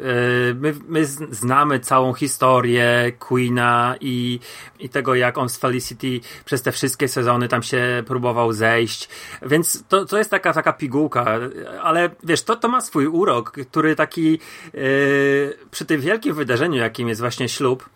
[0.55, 4.40] My, my znamy całą historię Queena i,
[4.79, 9.09] i tego, jak on z Felicity przez te wszystkie sezony tam się próbował zejść.
[9.42, 11.38] Więc to, to jest taka, taka pigułka.
[11.83, 14.38] Ale wiesz, to, to ma swój urok, który taki
[14.75, 17.88] yy, przy tym wielkim wydarzeniu, jakim jest właśnie ślub,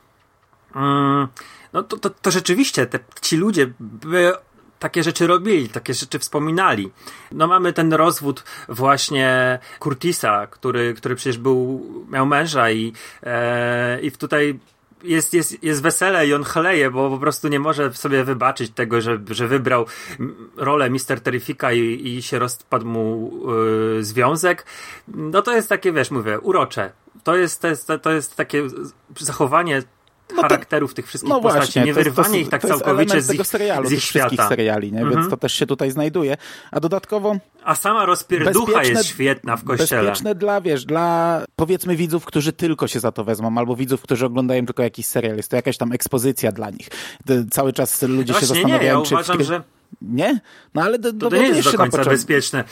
[0.76, 1.28] mm,
[1.76, 4.32] no to, to, to rzeczywiście te, ci ludzie by
[4.78, 6.90] takie rzeczy robili, takie rzeczy wspominali.
[7.32, 14.12] No mamy ten rozwód właśnie Curtisa, który, który przecież był, miał męża i, e, i
[14.12, 14.58] tutaj
[15.02, 19.00] jest, jest, jest wesele i on chleje, bo po prostu nie może sobie wybaczyć tego,
[19.00, 19.86] że, że wybrał
[20.56, 23.32] rolę Mister Terrifika i, i się rozpadł mu
[23.98, 24.66] y, związek.
[25.08, 26.92] No to jest takie, wiesz, mówię, urocze.
[27.24, 28.62] To jest, to jest, to jest takie
[29.18, 29.82] zachowanie
[30.34, 33.26] No charakterów tych wszystkich No postaci, właśnie, nie to to ich tak to całkowicie z
[33.26, 34.48] tego ich, serialu, z tych ich wszystkich świata.
[34.48, 34.98] seriali, nie?
[34.98, 35.30] więc Mhm.
[35.30, 36.36] to też się tutaj znajduje.
[36.70, 40.02] A dodatkowo A sama rozpierducha jest świetna w kościele.
[40.02, 44.26] Bezpieczne dla, wiesz, dla powiedzmy widzów, którzy tylko się za to wezmą, albo widzów, którzy
[44.26, 45.36] oglądają tylko jakiś serial.
[45.36, 46.88] Jest to jakaś tam ekspozycja dla nich.
[47.50, 49.14] Cały czas ludzie się Właśnie nie, zastanawiają, ja czy...
[49.14, 49.42] uważam, w...
[49.42, 49.62] że
[50.02, 50.40] Nie?
[50.74, 52.10] No ale do, to, to nie jest do końca początku.
[52.10, 52.64] bezpieczne.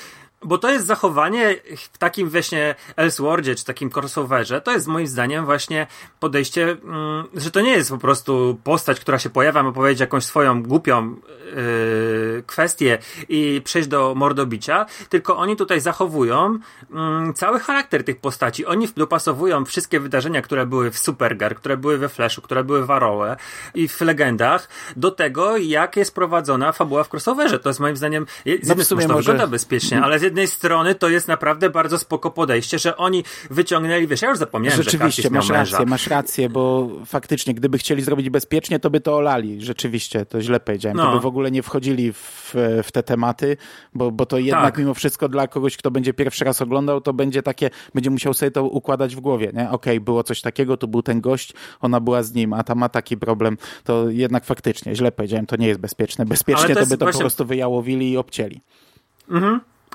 [0.44, 1.57] Bo to jest zachowanie
[1.92, 5.87] w takim właśnie Elseworldzie, czy takim crossoverze, to jest moim zdaniem właśnie
[6.20, 10.24] podejście, mm, że to nie jest po prostu postać, która się pojawia, ma powiedzieć jakąś
[10.24, 11.16] swoją głupią
[11.57, 16.59] yy, kwestię i przejść do mordobicia, tylko oni tutaj zachowują
[16.90, 18.66] mm, cały charakter tych postaci.
[18.66, 22.90] Oni dopasowują wszystkie wydarzenia, które były w Supergirl, które były we Flashu, które były w
[22.90, 23.37] Arrowe
[23.74, 27.59] i w Legendach, do tego, jak jest prowadzona fabuła w crossoverze.
[27.59, 30.34] To jest moim zdaniem, z jednej No strony to może- wygląda bezpiecznie, ale z jednej
[30.47, 34.83] strony to jest naprawdę bardzo spoko podejście, że oni wyciągnęli, wiesz, ja już zapomniałem, że
[34.83, 35.73] Rzeczywiście, miał masz męża.
[35.79, 39.62] rację, masz rację, bo faktycznie, gdyby chcieli zrobić bezpiecznie, to by to olali.
[39.62, 40.99] Rzeczywiście, to źle powiedziałem.
[40.99, 41.12] To No.
[41.12, 43.57] by w ogóle nie wchodzili w, w te tematy,
[43.94, 44.79] bo, bo to jednak Tak.
[44.79, 48.51] mimo wszystko dla kogoś, kto będzie pierwszy raz oglądał, to będzie takie, będzie musiał sobie
[48.51, 49.70] to układać w głowie, nie?
[49.70, 52.88] Okej, było coś takiego, tu był ten gość, ona była z nim, a ta ma
[52.88, 56.27] taki problem, to jednak faktycznie, źle powiedziałem, to nie jest bezpieczne.
[56.27, 58.61] Bezpiecznie to, to by to właśnie- po prostu wyjałowili i obcięli.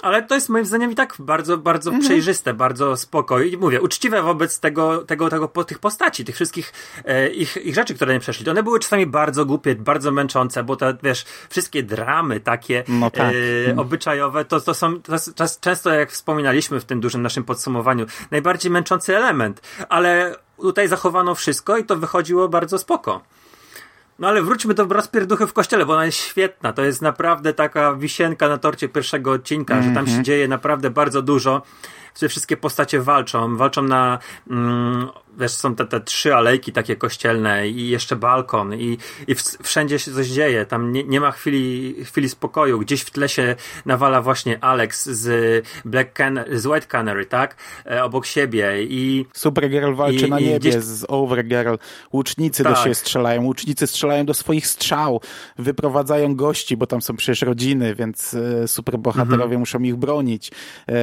[0.01, 2.05] Ale to jest moim zdaniem i tak bardzo, bardzo Mhm.
[2.05, 3.39] przejrzyste, bardzo spoko.
[3.41, 6.73] I mówię, uczciwe wobec tego, tego, tego po tych postaci, tych wszystkich
[7.05, 8.49] e, ich, ich rzeczy, które nie przeszli.
[8.49, 13.33] One były czasami bardzo głupie, bardzo męczące, bo te, wiesz, wszystkie dramy takie No tak.
[13.67, 18.05] e, obyczajowe, to, to są to czas, często, jak wspominaliśmy w tym dużym naszym podsumowaniu,
[18.31, 19.61] najbardziej męczący element.
[19.89, 23.21] Ale tutaj zachowano wszystko i to wychodziło bardzo spoko.
[24.19, 26.73] No ale wróćmy do rozpierduchy w kościele, bo ona jest świetna.
[26.73, 31.21] To jest naprawdę taka wisienka na torcie pierwszego odcinka, że tam się dzieje naprawdę bardzo
[31.21, 31.61] dużo.
[32.29, 33.57] Wszystkie postacie walczą.
[33.57, 34.19] Walczą na.
[34.49, 35.07] Mm,
[35.39, 38.97] wiesz, są te, te trzy alejki takie kościelne i jeszcze balkon, i,
[39.27, 40.65] i wszędzie się coś dzieje.
[40.65, 42.79] Tam nie, nie ma chwili, chwili spokoju.
[42.79, 47.55] Gdzieś w tle się nawala właśnie Alex z Black Can z White Canary, tak?
[47.85, 48.83] E, obok siebie.
[48.83, 51.75] I Supergirl walczy I- na niebie gdzieś- z Overgirl.
[52.13, 52.79] Łucznicy do Tak.
[52.83, 53.43] siebie strzelają.
[53.43, 55.21] Łucznicy strzelają do swoich strzał.
[55.57, 59.59] Wyprowadzają gości, bo tam są przecież rodziny, więc e, superbohaterowie Mhm.
[59.59, 60.51] muszą ich bronić.
[60.89, 60.93] E,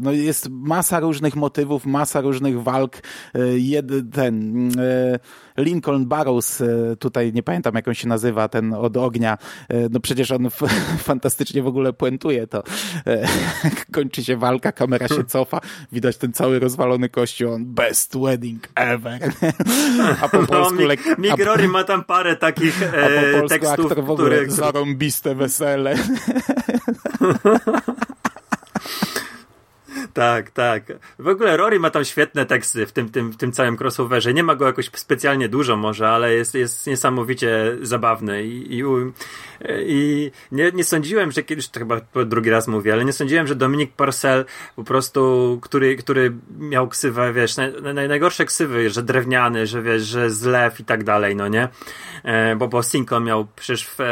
[0.00, 2.96] no jest masa różnych motywów, masa różnych walk.
[3.38, 5.18] E, jed, ten e,
[5.62, 9.38] Lincoln Barrows, e, tutaj nie pamiętam jak on się nazywa, ten od ognia.
[9.90, 10.48] No przecież on
[10.98, 12.62] fantastycznie w ogóle puentuje to.
[13.94, 15.60] Kończy się walka, kamera się cofa,
[15.92, 19.32] widać ten cały rozwalony kościół, on best wedding ever.
[20.22, 20.82] A po no, polsku,
[21.18, 24.50] Mick a, ma tam parę takich a e, po polsku tekstów, aktor w ogóle które,
[24.50, 25.96] zarąbiste wesele.
[30.18, 30.82] Tak, tak.
[31.18, 34.34] W ogóle Rory ma tam świetne teksty w tym, tym, w tym całym crossoverze.
[34.34, 38.82] Nie ma go jakoś specjalnie dużo może, ale jest, jest niesamowicie zabawny i, i,
[39.86, 43.54] i nie, nie sądziłem, że kiedyś, to chyba drugi raz mówię, ale nie sądziłem, że
[43.54, 44.44] Dominik Parcel
[44.76, 50.02] po prostu, który, który miał ksywę, wiesz, naj, naj, najgorsze ksywy, że drewniany, że wiesz,
[50.02, 51.68] że zlew i tak dalej, no nie?
[52.24, 54.04] E, bo, bo Cinco miał przecież w, e,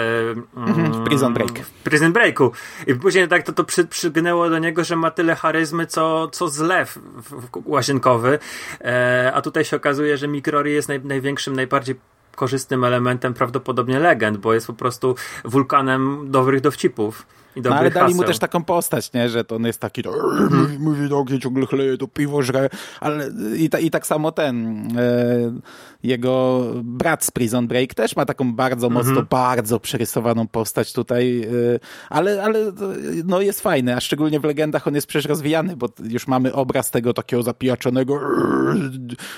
[0.57, 1.59] Mhm, w Prison Break.
[1.59, 2.53] w Prison Breaku.
[2.87, 6.48] I później tak to, to przy, przygnęło do niego, że ma tyle charyzmy, co, co
[6.48, 6.98] zlew
[7.64, 8.38] łazienkowy.
[8.80, 11.96] E, a tutaj się okazuje, że Mick Rory jest naj, największym, najbardziej
[12.35, 17.26] korzystnym elementem prawdopodobnie legend, bo jest po prostu wulkanem dobrych dowcipów.
[17.64, 18.29] No ale dali mu haseł.
[18.29, 19.29] też taką postać, nie?
[19.29, 20.12] że to on jest taki, to,
[20.79, 22.69] mówi, mnie, ciągle chleje, to piwo żre,
[23.01, 25.53] ale i, ta, i tak samo ten, e,
[26.03, 31.79] jego brat z Prison Break też ma taką bardzo mocno, bardzo przerysowaną postać tutaj, e,
[32.11, 32.73] ale, ale
[33.25, 36.90] no jest fajny, a szczególnie w legendach on jest przecież rozwijany, bo już mamy obraz
[36.90, 38.21] tego takiego zapijaczonego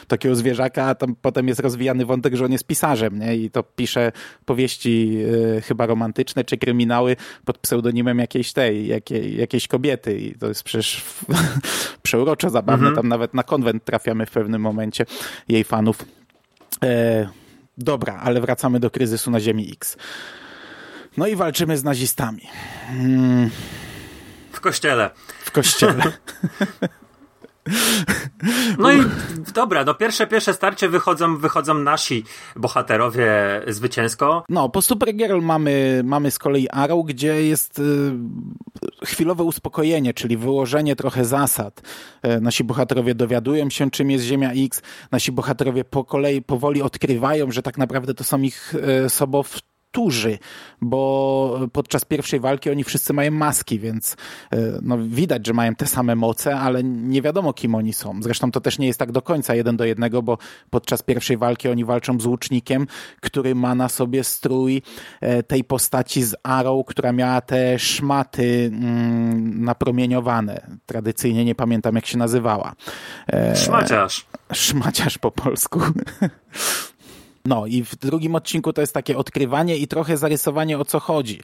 [0.09, 3.37] takiego zwierzaka, a tam potem jest rozwijany wątek, że on jest pisarzem, nie?
[3.37, 4.13] I to pisze
[4.45, 5.19] powieści
[5.57, 10.62] e, chyba romantyczne czy kryminały pod pseudonimem jakiejś tej, jakiej, jakiejś kobiety i to jest
[10.62, 11.05] przecież
[12.03, 12.94] przeuroczo zabawne.
[12.94, 15.07] Tam nawet na konwent trafiamy w pewnym momencie
[15.49, 16.05] jej fanów.
[16.85, 17.29] E,
[17.79, 19.97] dobra, ale wracamy do kryzysu na Ziemi X.
[21.16, 22.42] No i walczymy z nazistami
[24.53, 25.11] W kościele.
[25.44, 26.03] w kościele.
[28.79, 28.99] No i
[29.55, 32.25] dobra, no pierwsze, pierwsze starcie wychodzą, wychodzą nasi
[32.57, 33.33] bohaterowie
[33.67, 34.45] zwycięsko.
[34.49, 38.13] No, po Supergirl mamy, mamy z kolei Arrow, gdzie jest y,
[39.05, 41.83] chwilowe uspokojenie, czyli wyłożenie trochę zasad.
[42.23, 44.83] E, nasi bohaterowie dowiadują się, czym jest Ziemia X.
[45.11, 49.69] Nasi bohaterowie po kolei powoli odkrywają, że tak naprawdę to są ich e, sobowtórzy,
[50.81, 54.16] bo podczas pierwszej walki oni wszyscy mają maski, więc
[54.53, 58.22] e, no, widać, że mają te same moce, ale nie wiadomo, kim oni są.
[58.22, 60.38] Zresztą to też nie jest tak do końca jeden do jednego, bo
[60.70, 62.87] podczas pierwszej walki oni walczą z łucznikiem,
[63.20, 64.83] który ma na sobie strój
[65.20, 70.66] e, tej postaci z Arrow, która miała te szmaty mm, napromieniowane.
[70.87, 72.72] Tradycyjnie nie pamiętam, jak się nazywała.
[73.33, 74.27] E, Szmaciarz.
[74.53, 75.81] szmaciarz po polsku.
[77.49, 81.41] No i w drugim odcinku to jest takie odkrywanie i trochę zarysowanie o co chodzi.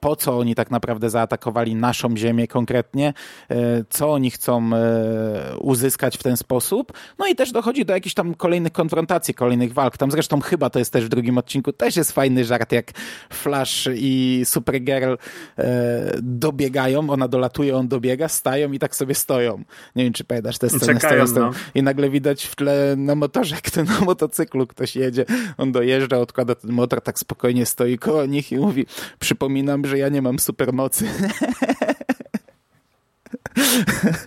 [0.00, 3.14] Po co oni tak naprawdę zaatakowali naszą ziemię konkretnie,
[3.48, 6.92] e, co oni chcą e, uzyskać w ten sposób.
[7.18, 9.96] No i też dochodzi do jakichś tam kolejnych konfrontacji, kolejnych walk.
[9.96, 12.92] Tam zresztą chyba to jest też w drugim odcinku, też jest fajny żart, jak
[13.32, 15.14] Flash i Supergirl
[15.58, 19.64] e, dobiegają, ona dolatuje, on dobiega, stają i tak sobie stoją.
[19.96, 21.00] Nie wiem, czy pamiętasz tę scenę.
[21.00, 21.46] Czekają, stoją, stoją.
[21.46, 21.52] no.
[21.74, 23.56] I nagle widać w tle na motorze,
[23.98, 25.24] na motocyklu ktoś jedzie.
[25.56, 28.86] On dojeżdża, odkłada ten motor, tak spokojnie stoi koło nich i mówi
[29.18, 31.08] przypominam, że ja nie mam supermocy.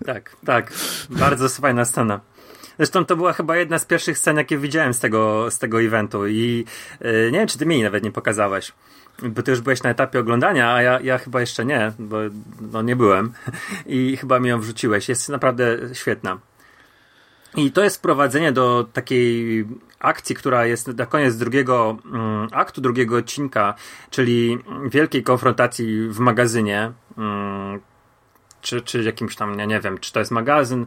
[0.06, 0.74] Tak, tak.
[1.10, 2.20] Bardzo fajna scena.
[2.78, 6.28] Zresztą to była chyba jedna z pierwszych scen, jakie widziałem z tego, z tego eventu
[6.28, 6.66] i
[7.02, 8.72] yy, nie wiem, czy ty mi nawet nie pokazałeś.
[9.24, 12.18] Bo ty już byłeś na etapie oglądania, a ja, ja chyba jeszcze nie, bo
[12.62, 13.34] no nie byłem.
[13.86, 15.10] I chyba mi ją wrzuciłeś.
[15.10, 16.40] Jest naprawdę świetna.
[17.56, 19.66] I to jest wprowadzenie do takiej
[20.02, 23.74] akcji, która jest na koniec drugiego mm, aktu, drugiego odcinka,
[24.10, 26.92] czyli wielkiej konfrontacji w magazynie.
[27.18, 27.80] Mm,
[28.62, 30.86] czy, czy jakimś tam, ja nie wiem, czy to jest magazyn,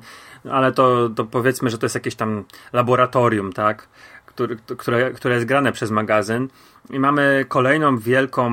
[0.50, 3.88] ale to, to powiedzmy, że to jest jakieś tam laboratorium, tak?
[4.34, 6.48] Który, które, które jest grane przez magazyn.
[6.90, 8.50] I mamy kolejną wielką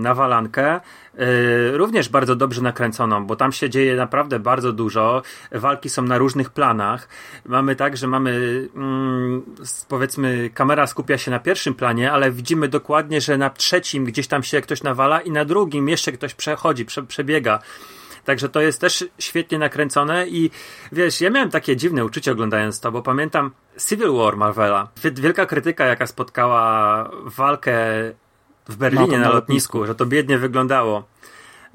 [0.00, 0.80] nawalankę,
[1.14, 5.22] yy, również bardzo dobrze nakręconą, bo tam się dzieje naprawdę bardzo dużo.
[5.52, 7.08] Walki są na różnych planach.
[7.46, 8.30] Mamy tak, że mamy
[8.74, 9.42] mm,
[9.88, 14.42] powiedzmy, kamera skupia się na pierwszym planie, ale widzimy dokładnie, że na trzecim gdzieś tam
[14.42, 17.58] się ktoś nawala i na drugim jeszcze ktoś przechodzi, prze, przebiega.
[18.24, 20.50] Także to jest też świetnie nakręcone i
[20.92, 23.50] wiesz, ja miałem takie dziwne uczucie oglądając to, bo pamiętam
[23.88, 24.88] Civil War Marvela.
[25.14, 27.76] Wielka krytyka, jaka spotkała walkę
[28.68, 31.04] w Berlinie na, na lotnisku, lotnisku, że to biednie wyglądało.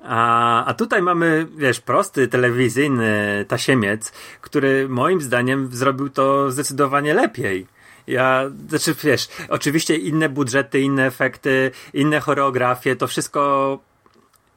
[0.04, 7.68] A, a tutaj mamy, wiesz, prosty telewizyjny tasiemiec, który moim zdaniem zrobił to zdecydowanie lepiej.
[8.08, 13.80] Ja, znaczy wiesz, oczywiście inne budżety, inne efekty, inne choreografie, to wszystko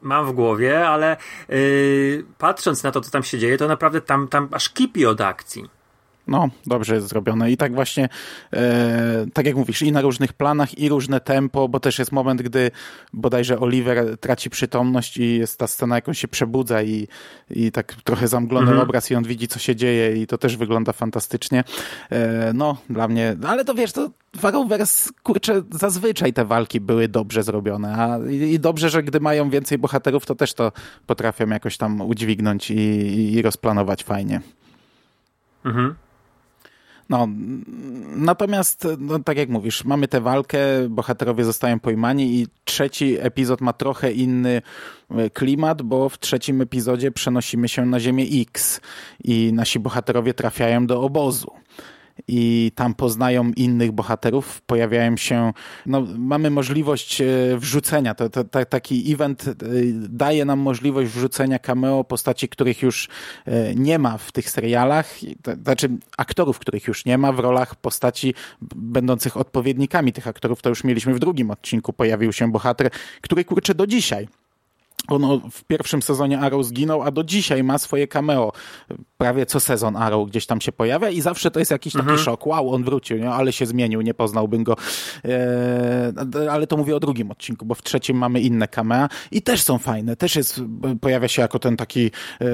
[0.03, 1.17] mam w głowie, ale
[1.49, 5.21] yy, patrząc na to, co tam się dzieje, to naprawdę tam, tam aż kipi od
[5.21, 5.69] akcji.
[6.27, 7.51] No, dobrze jest zrobione.
[7.51, 8.09] I tak właśnie,
[8.53, 12.41] e, tak jak mówisz, i na różnych planach, i różne tempo, bo też jest moment,
[12.41, 12.71] gdy
[13.13, 17.07] bodajże Oliver traci przytomność i jest ta scena, jak on się przebudza i,
[17.49, 18.89] i tak trochę zamglony mhm.
[18.89, 21.63] obraz i on widzi, co się dzieje i to też wygląda fantastycznie.
[22.09, 24.09] E, no, dla mnie, ale to wiesz, to
[24.43, 29.49] Arrowverse, kurczę, zazwyczaj te walki były dobrze zrobione, a i, i dobrze, że gdy mają
[29.49, 30.71] więcej bohaterów, to też to
[31.07, 34.41] potrafią jakoś tam udźwignąć i, i rozplanować fajnie.
[35.65, 35.95] Mhm.
[37.09, 37.27] No,
[38.15, 43.73] natomiast, no, tak jak mówisz, mamy tę walkę, bohaterowie zostają pojmani i trzeci epizod ma
[43.73, 44.61] trochę inny
[45.09, 48.81] e, klimat, bo w trzecim epizodzie przenosimy się na Ziemię X
[49.23, 51.51] i nasi bohaterowie trafiają do obozu
[52.27, 55.53] i tam poznają innych bohaterów, pojawiają się,
[55.85, 57.25] no, mamy możliwość e,
[57.57, 59.53] wrzucenia, to, to, to, taki event e,
[59.93, 63.09] daje nam możliwość wrzucenia cameo postaci, których już
[63.45, 67.75] e, nie ma w tych serialach, to, znaczy aktorów, których już nie ma w rolach
[67.75, 68.33] postaci
[68.75, 72.89] będących odpowiednikami tych aktorów, to już mieliśmy w drugim odcinku, pojawił się bohater,
[73.21, 74.27] który kurczę do dzisiaj
[75.07, 78.51] ono w pierwszym sezonie Arrow zginął, a do dzisiaj ma swoje cameo.
[79.17, 82.19] Prawie co sezon Arrow gdzieś tam się pojawia i zawsze to jest jakiś taki mhm.
[82.19, 82.47] szok.
[82.47, 83.29] Wow, on wrócił, nie?
[83.29, 84.75] ale się zmienił, nie poznałbym go.
[85.23, 89.63] Eee, ale to mówię o drugim odcinku, bo w trzecim mamy inne cameo i też
[89.63, 90.15] są fajne.
[90.15, 90.61] Też jest,
[91.01, 92.45] pojawia się jako ten taki e,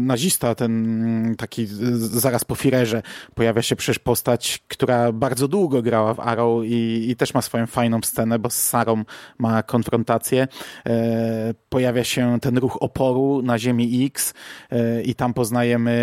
[0.00, 3.02] nazista, ten taki zaraz po Firerze.
[3.34, 7.66] Pojawia się przecież postać, która bardzo długo grała w Arrow i, i też ma swoją
[7.66, 9.04] fajną scenę, bo z Sarą
[9.38, 10.48] ma konfrontację.
[10.84, 14.34] Eee, pojawia się ten ruch oporu na Ziemi X
[14.70, 15.94] e, i tam poznajemy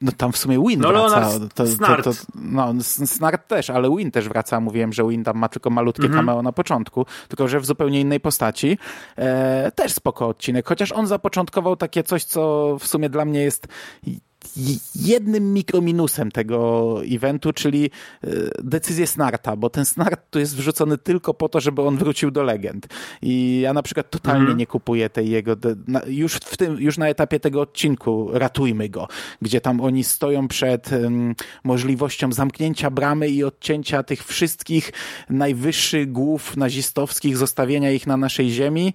[0.00, 1.30] no tam w sumie Win no, wraca.
[1.54, 2.04] To, Snart.
[2.04, 2.74] To, to, no,
[3.06, 4.60] Snart też, ale Win też wraca.
[4.60, 6.14] Mówiłem, że Win tam ma tylko malutkie -hmm.
[6.14, 8.78] cameo na początku, tylko że w zupełnie innej postaci.
[9.16, 13.68] E, też spoko odcinek, chociaż on zapoczątkował takie coś, co w sumie dla mnie jest
[14.94, 17.90] jednym mikrominusem tego eventu, czyli
[18.24, 18.28] e,
[18.62, 22.42] decyzję Snarta, bo ten Snart tu jest wrzucony tylko po to, żeby on wrócił do
[22.42, 22.86] legend.
[23.22, 24.58] I ja na przykład totalnie mhm.
[24.58, 25.56] nie kupuję tej jego,
[26.06, 29.08] już w tym, już na etapie tego odcinku ratujmy go,
[29.42, 30.90] gdzie tam oni stoją przed
[31.64, 34.92] możliwością zamknięcia bramy i odcięcia tych wszystkich
[35.30, 38.94] najwyższych głów nazistowskich, zostawienia ich na naszej ziemi,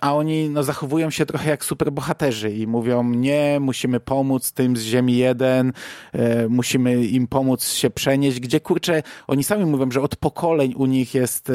[0.00, 4.82] a oni no, zachowują się trochę jak superbohaterzy i mówią, nie, musimy pomóc tym z
[4.82, 5.72] Ziemi 1,
[6.12, 10.86] e, musimy im pomóc się przenieść, gdzie kurczę, oni sami mówią, że od pokoleń u
[10.86, 11.54] nich jest e,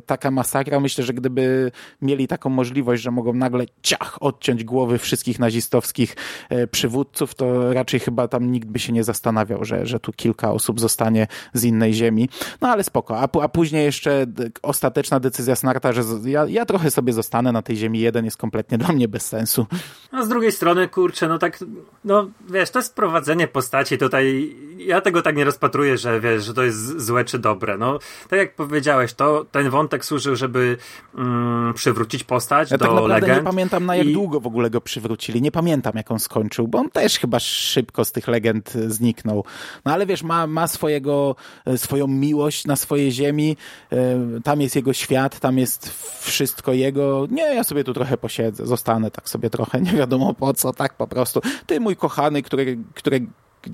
[0.00, 0.80] taka masakra.
[0.80, 6.16] Myślę, że gdyby mieli taką możliwość, że mogą nagle ciach odciąć głowy wszystkich nazistowskich
[6.48, 10.52] e, przywódców, to raczej chyba tam nikt by się nie zastanawiał, że, że tu kilka
[10.52, 12.28] osób zostanie z innej ziemi.
[12.60, 13.18] No ale spoko.
[13.18, 14.26] A, a później jeszcze
[14.62, 18.78] ostateczna decyzja Snarta, że ja, ja trochę sobie zostanę na tej ziemi jeden jest kompletnie
[18.78, 19.66] dla mnie bez sensu.
[20.12, 21.58] A z drugiej strony, kurczę, no tak,
[22.04, 24.56] no wiesz, to jest prowadzenie postaci tutaj.
[24.78, 27.78] Ja tego tak nie rozpatruję, że wiesz, że to jest złe czy dobre.
[27.78, 30.76] No, tak jak powiedziałeś, to ten wątek służył, żeby
[31.14, 33.38] mm, przywrócić postać ja do tak naprawdę legend.
[33.38, 34.12] nie pamiętam na jak i...
[34.12, 35.42] długo w ogóle go przywrócili.
[35.42, 39.44] Nie pamiętam jak on skończył, bo on też chyba szybko z tych legend zniknął.
[39.84, 43.56] No ale wiesz, ma, ma swojego, e, swoją miłość na swojej ziemi.
[43.92, 43.96] E,
[44.44, 47.09] tam jest jego świat, tam jest wszystko jego.
[47.30, 50.94] Nie, ja sobie tu trochę posiedzę, zostanę tak sobie trochę, nie wiadomo po co, tak
[50.94, 51.40] po prostu.
[51.66, 53.26] Ty mój kochany, który, który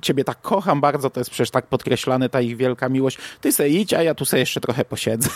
[0.02, 3.18] ciebie tak kocham bardzo, to jest przecież tak podkreślane ta ich wielka miłość.
[3.40, 5.30] Ty se idź, a ja tu sobie jeszcze trochę posiedzę.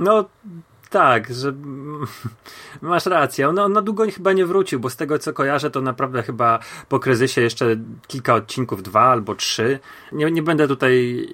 [0.00, 0.24] No
[0.90, 1.52] tak, że
[2.82, 3.48] masz rację.
[3.48, 6.58] On, on na długo chyba nie wrócił, bo z tego co kojarzę, to naprawdę chyba
[6.88, 7.76] po kryzysie jeszcze
[8.06, 9.78] kilka odcinków, dwa albo trzy.
[10.12, 11.26] Nie, nie będę tutaj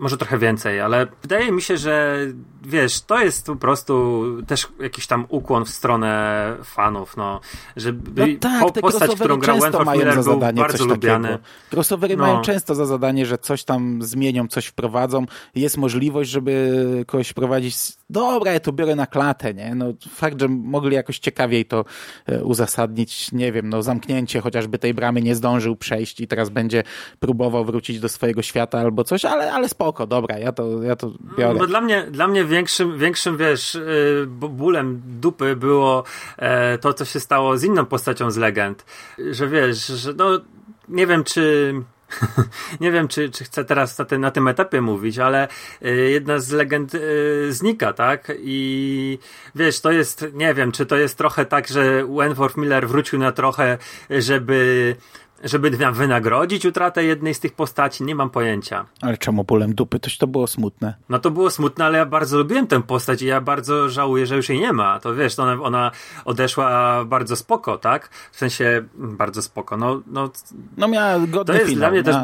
[0.00, 2.16] może trochę więcej, ale wydaje mi się, że
[2.62, 7.40] wiesz, to jest po prostu też jakiś tam ukłon w stronę fanów, no,
[7.76, 10.60] żeby No tak, po, te postać, którą grał często Wentworth mają Miller za był zadanie
[10.60, 11.28] bardzo coś lubiany.
[11.28, 11.44] takiego.
[11.70, 12.22] Crossovery No.
[12.26, 15.26] mają często za zadanie, że coś tam zmienią, coś wprowadzą.
[15.54, 17.76] Jest możliwość, żeby kogoś prowadzić.
[18.10, 19.74] Dobra, ja to biorę na klatę, nie?
[19.74, 21.84] No fakt, że mogli jakoś ciekawiej to
[22.26, 26.82] e, uzasadnić, nie wiem, no zamknięcie chociażby tej bramy nie zdążył przejść i teraz będzie
[27.18, 31.12] próbował wrócić do swojego świata albo coś, ale, ale spoko, dobra, ja to, ja to
[31.38, 31.58] biorę.
[31.58, 33.78] Bo dla mnie, dla mnie większym, większym, wiesz,
[34.26, 36.04] b- bólem dupy było
[36.36, 38.84] e, to, co się stało z inną postacią z legend.
[39.30, 40.40] Że wiesz, że no,
[40.88, 41.74] nie wiem, czy.
[42.80, 45.48] nie wiem, czy, czy chcę teraz na, tym- na tym etapie mówić, ale
[45.84, 48.32] y, jedna z legend y, znika, tak?
[48.38, 49.18] I
[49.54, 53.32] wiesz, to jest, nie wiem, czy to jest trochę tak, że Wentworth Miller wrócił na
[53.32, 53.78] trochę,
[54.10, 54.96] żeby,
[55.44, 58.86] żeby wynagrodzić utratę jednej z tych postaci, nie mam pojęcia.
[59.02, 60.00] Ale czemu bólem dupy?
[60.00, 60.94] Toś to było smutne.
[61.08, 64.36] No to było smutne, ale ja bardzo lubiłem tę postać i ja bardzo żałuję, że
[64.36, 65.00] już jej nie ma.
[65.00, 65.90] To wiesz, to ona, ona
[66.24, 68.08] odeszła bardzo spoko, tak?
[68.32, 69.76] W sensie bardzo spoko.
[69.76, 70.30] No, no
[70.76, 71.80] No miała godny jest finał.
[71.80, 72.16] dla mnie też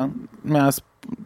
[0.45, 0.71] miała,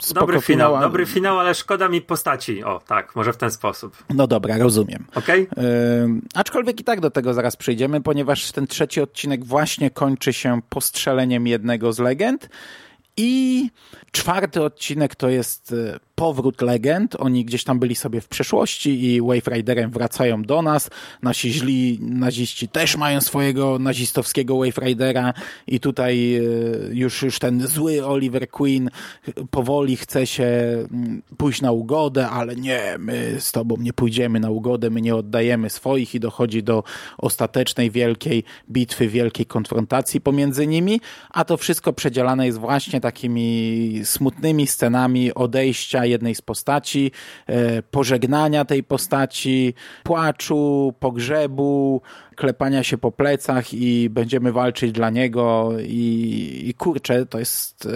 [0.00, 2.64] spoko dobry finał, a- dobry finał, ale szkoda mi postaci.
[2.64, 3.96] O, tak, może w ten sposób.
[4.14, 5.04] No dobra, rozumiem.
[5.14, 5.46] Okej?
[6.04, 10.60] Ym, aczkolwiek i tak do tego zaraz przejdziemy, ponieważ ten trzeci odcinek właśnie kończy się
[10.68, 12.48] postrzeleniem jednego z legend.
[13.16, 13.70] I
[14.12, 17.16] czwarty odcinek to jest e, powrót legend.
[17.18, 20.90] Oni gdzieś tam byli sobie w przeszłości i Wave Riderem wracają do nas.
[21.22, 25.34] Nasi źli naziści też mają swojego nazistowskiego Wave Ridera
[25.66, 26.40] i tutaj e,
[26.92, 28.90] już, już ten zły Oliver Queen
[29.50, 34.50] powoli chce się mm, pójść na ugodę, ale nie, my z tobą nie pójdziemy na
[34.50, 36.84] ugodę, my nie oddajemy swoich i dochodzi do
[37.18, 41.00] ostatecznej wielkiej bitwy, wielkiej konfrontacji pomiędzy nimi,
[41.30, 47.12] a to wszystko przedzielane jest właśnie takimi smutnymi scenami odejścia jednej z postaci,
[47.46, 52.02] e, pożegnania tej postaci, płaczu, pogrzebu,
[52.36, 57.88] klepania się po plecach i będziemy walczyć dla niego i, i kurczę, to jest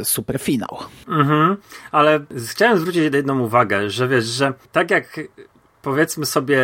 [0.00, 0.78] e, super finał.
[1.08, 1.56] Mhm.
[1.92, 2.20] Ale
[2.50, 5.20] chciałem zwrócić jedną uwagę, że wiesz, że tak jak
[5.82, 6.60] powiedzmy sobie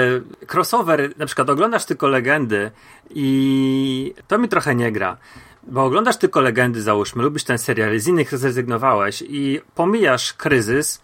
[0.53, 2.71] crossover, na przykład oglądasz tylko legendy
[3.11, 5.17] i to mi trochę nie gra.
[5.67, 11.03] Bo oglądasz tylko legendy, załóżmy, lubisz ten serial, z innych zrezygnowałeś i pomijasz kryzys,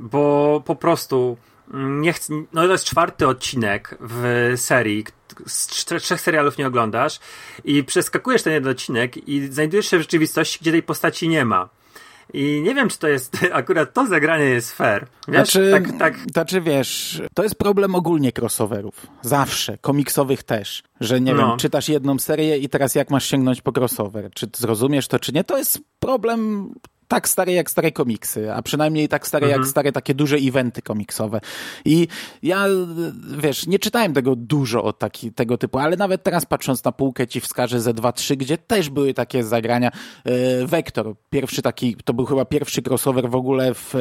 [0.00, 1.36] bo po prostu
[1.74, 5.04] mm, nie chcę, no to jest czwarty odcinek w serii,
[5.46, 7.20] z trzech serialów nie oglądasz
[7.64, 11.68] i przeskakujesz ten jeden odcinek i znajdujesz się w rzeczywistości, gdzie tej postaci nie ma.
[12.34, 15.06] I nie wiem, czy to jest, akurat to zagranie jest fair.
[15.28, 19.06] Wiesz, Znaczy, tak, tak, znaczy wiesz, to jest problem ogólnie crossoverów.
[19.22, 19.78] Zawsze.
[19.78, 20.82] Komiksowych też.
[21.00, 21.48] Że nie No.
[21.48, 24.30] wiem, czytasz jedną serię i teraz jak masz sięgnąć po crossover?
[24.34, 25.44] Czy zrozumiesz to, czy nie?
[25.44, 26.70] To jest problem
[27.10, 29.62] tak stary jak stare komiksy, a przynajmniej tak stare Mhm.
[29.62, 31.40] jak stare takie duże eventy komiksowe.
[31.84, 32.08] I
[32.42, 32.66] ja,
[33.38, 37.26] wiesz, nie czytałem tego dużo o taki, tego typu, ale nawet teraz patrząc na półkę
[37.26, 39.90] ci wskażę ze 2-3, gdzie też były takie zagrania.
[40.66, 43.98] Vector, pierwszy taki, to był chyba pierwszy crossover w ogóle w, e,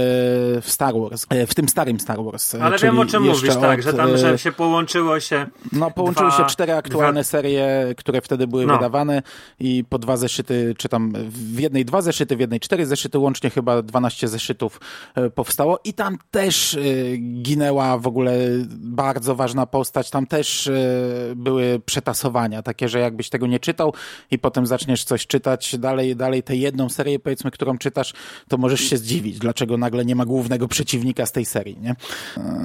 [0.61, 2.55] w Star Wars, e, w tym starym Star Wars.
[2.55, 5.45] e, ale wiem o czym mówisz, tak, od, że tam, że się połączyło się.
[5.71, 8.73] no, połączyły Dwa- się cztery aktualne dwa- serie, które wtedy były No.
[8.73, 9.21] wydawane
[9.59, 13.49] i po dwa zeszyty, czy tam w jednej dwa zeszyty, w jednej cztery zeszyty, łącznie
[13.49, 14.81] chyba 12 zeszytów
[15.15, 16.79] e, powstało i tam też e,
[17.17, 18.37] ginęła w ogóle
[18.69, 20.73] bardzo ważna postać, tam też e,
[21.35, 23.93] były przetasowania, takie, że jakbyś tego nie czytał
[24.31, 28.13] i potem zaczniesz coś czytać dalej, dalej tę jedną serię, powiedzmy, którą czytasz,
[28.47, 31.95] to możesz się zdziwić, dlaczego nagle nie ma głównego przeciwnika z tej serii, nie?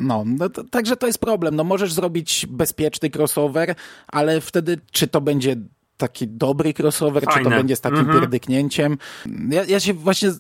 [0.01, 1.57] No, no to, także to jest problem.
[1.57, 3.75] No możesz zrobić bezpieczny crossover,
[4.07, 5.57] ale wtedy czy to będzie
[5.97, 7.51] taki dobry crossover, czy to Fajne.
[7.57, 8.21] będzie z takim Mhm.
[8.21, 8.99] pierdyknięciem?
[9.51, 10.31] Ja, ja się właśnie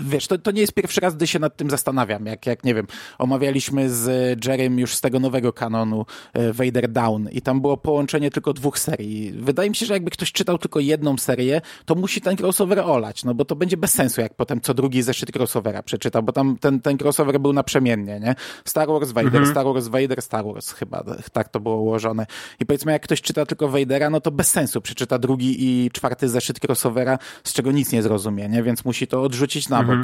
[0.00, 2.26] wiesz, to, to nie jest pierwszy raz, gdy się nad tym zastanawiam.
[2.26, 2.86] Jak, jak nie wiem,
[3.18, 4.06] omawialiśmy z
[4.46, 8.78] Jerem już z tego nowego kanonu e, Vader Down i tam było połączenie tylko dwóch
[8.78, 9.32] serii.
[9.32, 13.24] Wydaje mi się, że jakby ktoś czytał tylko jedną serię, to musi ten crossover olać,
[13.24, 16.56] no bo to będzie bez sensu, jak potem co drugi zeszyt crossovera przeczyta, bo tam
[16.56, 18.34] ten, ten crossover był naprzemiennie, nie?
[18.64, 22.26] Star Wars, Vader, Star Wars, Vader, Star Wars chyba, tak to było ułożone.
[22.60, 26.28] I powiedzmy, jak ktoś czyta tylko Vadera, no to bez sensu przeczyta drugi i czwarty
[26.28, 28.62] zeszyt crossovera, z czego nic nie zrozumie, nie?
[28.62, 29.96] Więc musi to odrzucić na bok.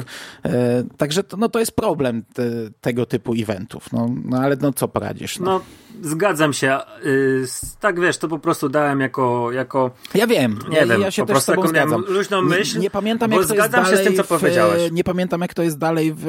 [0.45, 2.43] E, także to, no, to jest problem te,
[2.81, 3.93] tego typu eventów.
[3.93, 5.39] No, no ale no co poradzisz?
[5.39, 5.45] No.
[5.49, 5.61] No,
[6.09, 6.77] zgadzam się.
[7.05, 7.45] y,
[7.79, 9.51] tak wiesz, to po prostu dałem jako.
[9.51, 12.03] jako Ja wiem, Nie ja, wiem, ja się po też z prostu tobą zgadzam.
[12.07, 14.27] luźną myśl, nie, nie pamiętam, jak to jest zgadzam się dalej z tym, co w,
[14.27, 14.91] powiedziałeś.
[14.91, 16.19] Nie pamiętam, jak to jest dalej w,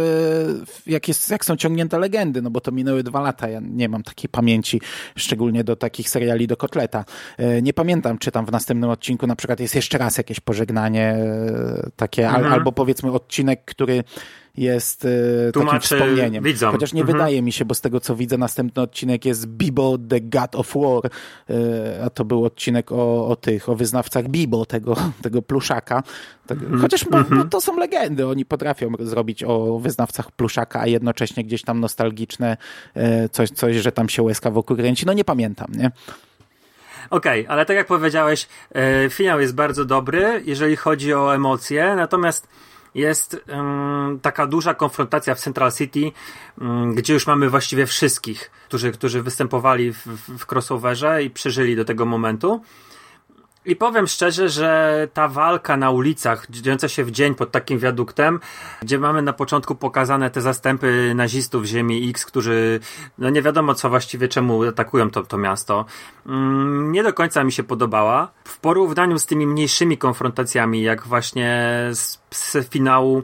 [0.67, 3.49] w jak, jest, jak są ciągnięte legendy, no bo to minęły dwa lata.
[3.49, 4.81] Ja nie mam takiej pamięci,
[5.17, 7.05] szczególnie do takich seriali do kotleta.
[7.39, 11.07] E, Nie pamiętam, czy tam w następnym odcinku na przykład jest jeszcze raz jakieś pożegnanie
[11.13, 12.55] e, takie, al, Mhm.
[12.55, 14.05] albo powiedzmy odcinek, który
[14.57, 16.45] jest e, takim wspomnieniem.
[16.45, 16.73] widzom.
[16.73, 17.19] Chociaż nie Mhm.
[17.19, 20.73] wydaje mi się, bo z tego co widzę, następny odcinek jest Bibo the God of
[20.75, 21.11] War,
[21.51, 26.03] e, a to był odcinek o, o tych, o wyznawcach Bibo, tego, tego pluszaka.
[26.47, 26.81] Tak, Mhm.
[26.81, 31.63] Chociaż no, no, to są legendy, oni potrafią zrobić o wyznawcach pluszaka, a jednocześnie gdzieś
[31.63, 32.57] tam nostalgiczne
[32.95, 35.07] e, coś, coś, że tam się łezka wokół kręci.
[35.07, 35.91] No nie pamiętam, nie?
[37.11, 38.49] Okej, ale tak jak powiedziałeś,
[39.11, 42.49] finał jest bardzo dobry, jeżeli chodzi o emocje, natomiast
[42.95, 46.13] jest em, taka duża konfrontacja w Central City,
[46.61, 51.77] em, gdzie już mamy właściwie wszystkich, którzy, którzy występowali w, w, w crossoverze i przeżyli
[51.77, 52.63] do tego momentu.
[53.65, 58.41] I powiem szczerze, że ta walka na ulicach, dziejąca się w dzień pod takim wiaduktem,
[58.83, 62.81] gdzie mamy na początku pokazane te zastępy nazistów Ziemi X, którzy
[63.19, 65.85] no nie wiadomo co właściwie czemu atakują to, to miasto,
[66.27, 68.31] mm, nie do końca mi się podobała.
[68.45, 73.23] W porównaniu z tymi mniejszymi konfrontacjami, jak właśnie z, z finału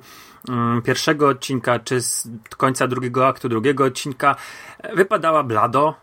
[0.48, 4.36] mm, pierwszego odcinka, czy z końca drugiego aktu drugiego odcinka,
[4.94, 5.94] wypadała blado.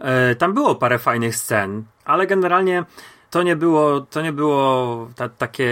[0.00, 2.84] E, Tam było parę fajnych scen, ale generalnie
[3.30, 5.70] to nie było, to nie było ta, takie,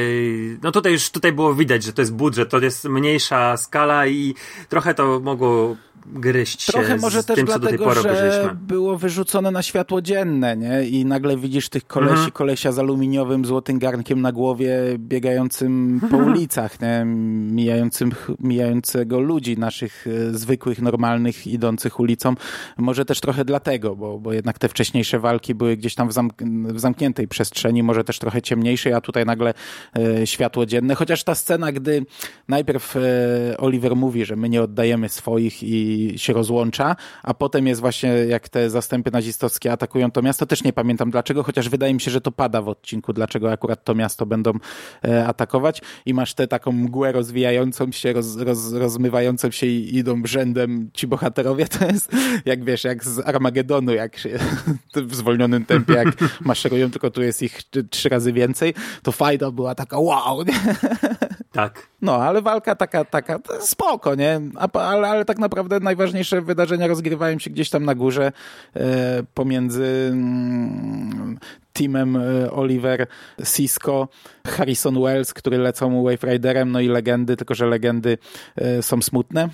[0.62, 4.34] no tutaj już tutaj było widać, że to jest budżet, to jest mniejsza skala i
[4.68, 5.76] trochę to mogło
[6.12, 10.84] gryźć Trochę się może z też tym, dlatego, że było wyrzucone na światło dzienne, nie?
[10.84, 12.30] I nagle widzisz tych kolesi, Mhm.
[12.30, 17.04] kolesia z aluminiowym, złotym garnkiem na głowie, biegającym po ulicach, nie?
[17.50, 22.34] Mijającym, mijającego ludzi, naszych e, zwykłych, normalnych, idących ulicą.
[22.76, 26.42] Może też trochę dlatego, bo, bo jednak te wcześniejsze walki były gdzieś tam w, zamk
[26.68, 29.54] w zamkniętej przestrzeni, może też trochę ciemniejszej, a tutaj nagle
[29.96, 30.94] e, światło dzienne.
[30.94, 32.06] Chociaż ta scena, gdy
[32.48, 33.00] najpierw e,
[33.58, 38.48] Oliver mówi, że my nie oddajemy swoich i się rozłącza, a potem jest właśnie jak
[38.48, 42.20] te zastępy nazistowskie atakują to miasto, też nie pamiętam dlaczego, chociaż wydaje mi się, że
[42.20, 44.52] to pada w odcinku, dlaczego akurat to miasto będą
[45.04, 45.82] e, atakować.
[46.06, 51.06] I masz tę taką mgłę rozwijającą się, roz, roz, rozmywającą się i idą rzędem ci
[51.06, 52.12] bohaterowie, to jest
[52.44, 54.38] jak wiesz, jak z Armagedonu, jak się,
[54.94, 56.08] w zwolnionym tempie, jak
[56.40, 60.44] maszerują, tylko tu jest ich trzy- razy więcej, to fajna była taka wow?
[61.56, 61.86] Tak.
[62.02, 64.40] No, ale walka taka, taka, spoko, nie?
[64.72, 68.32] Ale, ale tak naprawdę najważniejsze wydarzenia rozgrywają się gdzieś tam na górze
[68.74, 71.38] e, pomiędzy mm,
[71.72, 73.06] teamem e, Oliver
[73.44, 74.08] Cisco,
[74.46, 78.18] Harrison Wells, który lecą Wave Riderem, no i legendy, tylko że legendy
[78.56, 79.48] e, są smutne.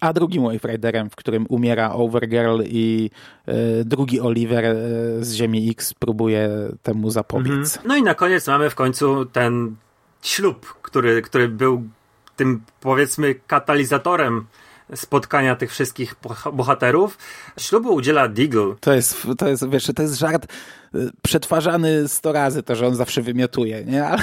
[0.00, 3.10] A drugim Wave Riderem, w którym umiera Overgirl i
[3.46, 4.74] e, drugi Oliver e,
[5.20, 6.48] z Ziemi X próbuje
[6.82, 7.78] temu zapobiec.
[7.84, 9.76] No i na koniec mamy w końcu ten
[10.22, 11.88] ślub, który, który był
[12.36, 14.46] tym powiedzmy katalizatorem
[14.94, 17.18] spotkania tych wszystkich boha- bohaterów.
[17.58, 18.74] Ślubu udziela Deagle.
[18.80, 20.46] To jest, to jest, wiesz, to jest żart
[20.94, 24.04] y, przetwarzany sto razy, to, że on zawsze wymiotuje, nie?
[24.08, 24.22] Ale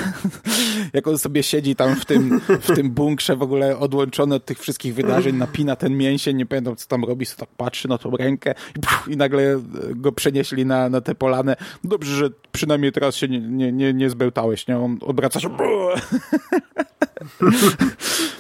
[0.93, 4.59] jak on sobie siedzi tam w tym, w tym bunkrze w ogóle odłączony od tych
[4.59, 8.11] wszystkich wydarzeń, napina ten mięsień, nie pamiętam co tam robi, sobie tak patrzy na tą
[8.11, 9.61] rękę i, puf, i nagle y,
[9.95, 11.55] go przenieśli na, na tę polanę.
[11.84, 14.78] Dobrze, że przynajmniej teraz się nie, nie, nie, nie zbełtałeś, nie?
[14.80, 15.49] On odwraca się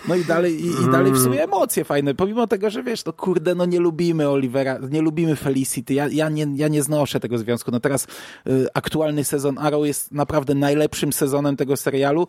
[0.07, 3.13] no i dalej, i, i dalej w sumie emocje fajne, pomimo tego, że wiesz, no
[3.13, 7.37] kurde, no nie lubimy Olivera, nie lubimy Felicity, ja, ja, nie, ja nie znoszę tego
[7.37, 7.71] związku.
[7.71, 8.07] No teraz
[8.47, 12.27] y, aktualny sezon Arrow jest naprawdę najlepszym sezonem tego serialu.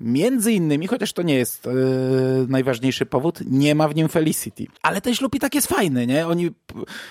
[0.00, 1.70] Między innymi, chociaż to nie jest y,
[2.48, 4.66] najważniejszy powód, nie ma w nim Felicity.
[4.82, 6.26] Ale ten ślub i tak jest fajny, nie?
[6.26, 6.50] Oni,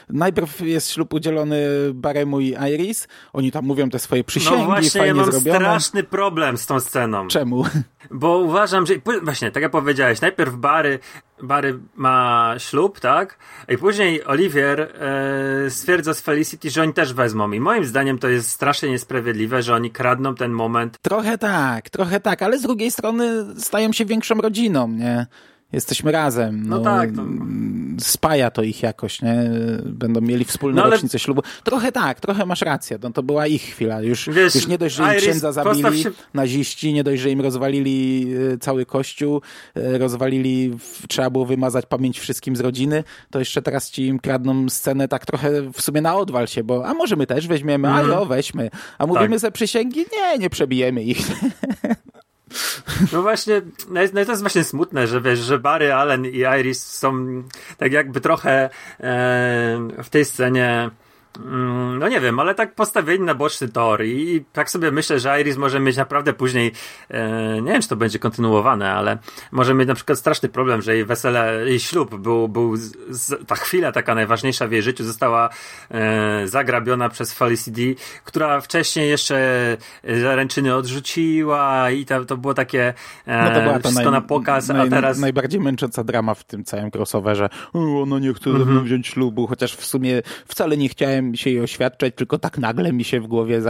[0.09, 1.59] najpierw jest ślub udzielony
[1.93, 5.59] Baremu i Iris, oni tam mówią te swoje przysięgi, No właśnie, fajnie ja mam zrobione.
[5.59, 7.27] straszny problem z tą sceną.
[7.27, 7.65] Czemu?
[8.11, 10.99] Bo uważam, że właśnie, tak jak powiedziałeś, najpierw Bary,
[11.43, 13.37] Bary ma ślub, tak?
[13.69, 17.51] I później Olivier e, stwierdza z Felicity, że oni też wezmą.
[17.51, 20.97] I moim zdaniem to jest strasznie niesprawiedliwe, że oni kradną ten moment.
[21.01, 25.27] Trochę tak, trochę tak, ale z drugiej strony stają się większą rodziną, nie?
[25.73, 26.67] Jesteśmy razem.
[26.67, 29.49] No tak, to- mm, Spaja to ich jakoś, nie?
[29.85, 31.41] Będą mieli wspólną No ale- rocznicę ślubu.
[31.63, 32.97] Trochę tak, trochę masz rację.
[33.03, 34.01] No to była ich chwila.
[34.01, 37.29] Już, Wiesz, już nie dość, że im Iris, księdza zabili się- naziści, nie dość, że
[37.31, 39.41] im rozwalili e, cały kościół,
[39.75, 44.69] e, rozwalili, trzeba było wymazać pamięć wszystkim z rodziny, to jeszcze teraz ci im kradną
[44.69, 47.91] scenę tak trochę w sumie na odwal się, bo a może my też weźmiemy, a
[47.99, 48.09] Mhm.
[48.09, 48.69] jo, weźmy.
[48.97, 49.39] A mówimy Tak.
[49.39, 49.99] ze przysięgi?
[49.99, 51.19] Nie, nie przebijemy ich.
[53.13, 56.85] No właśnie, no no to jest właśnie smutne, że wiesz, że Barry, Allen i Iris
[56.85, 57.43] są
[57.77, 58.69] tak jakby trochę e,
[60.03, 60.89] w tej scenie
[61.99, 65.57] no nie wiem, ale tak postawieni na boczny tor i tak sobie myślę, że Iris
[65.57, 66.71] może mieć naprawdę później,
[67.09, 69.17] e, nie wiem czy to będzie kontynuowane, ale
[69.51, 72.73] może mieć na przykład straszny problem, że jej wesele, jej ślub był, był
[73.47, 75.49] ta chwila taka najważniejsza w jej życiu została
[75.91, 79.77] e, zagrabiona przez Felicity, która wcześniej jeszcze
[80.21, 82.93] zaręczyny odrzuciła i to, to było takie
[83.25, 85.19] e, No to była wszystko naj, na pokaz, naj, a teraz...
[85.19, 87.49] najbardziej męcząca drama w tym całym crossoverze.
[87.73, 91.61] Ona nie chce ze mną wziąć ślubu, chociaż w sumie wcale nie chciałem się jej
[91.61, 93.61] oświadczać, tylko tak nagle mi się w głowie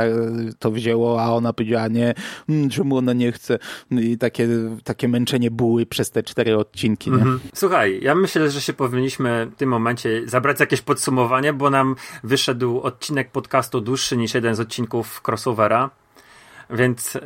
[0.60, 2.14] to wzięło, a ona powiedziała nie,
[2.50, 3.60] mm, czemu ona nie chce.
[3.92, 4.48] I takie,
[4.84, 7.10] takie męczenie buły przez te cztery odcinki.
[7.10, 7.40] Mhm.
[7.54, 12.82] Słuchaj, ja myślę, że się powinniśmy w tym momencie zabrać jakieś podsumowanie, bo nam wyszedł
[12.82, 15.90] odcinek podcastu dłuższy niż jeden z odcinków crossovera.
[16.70, 17.20] Więc e,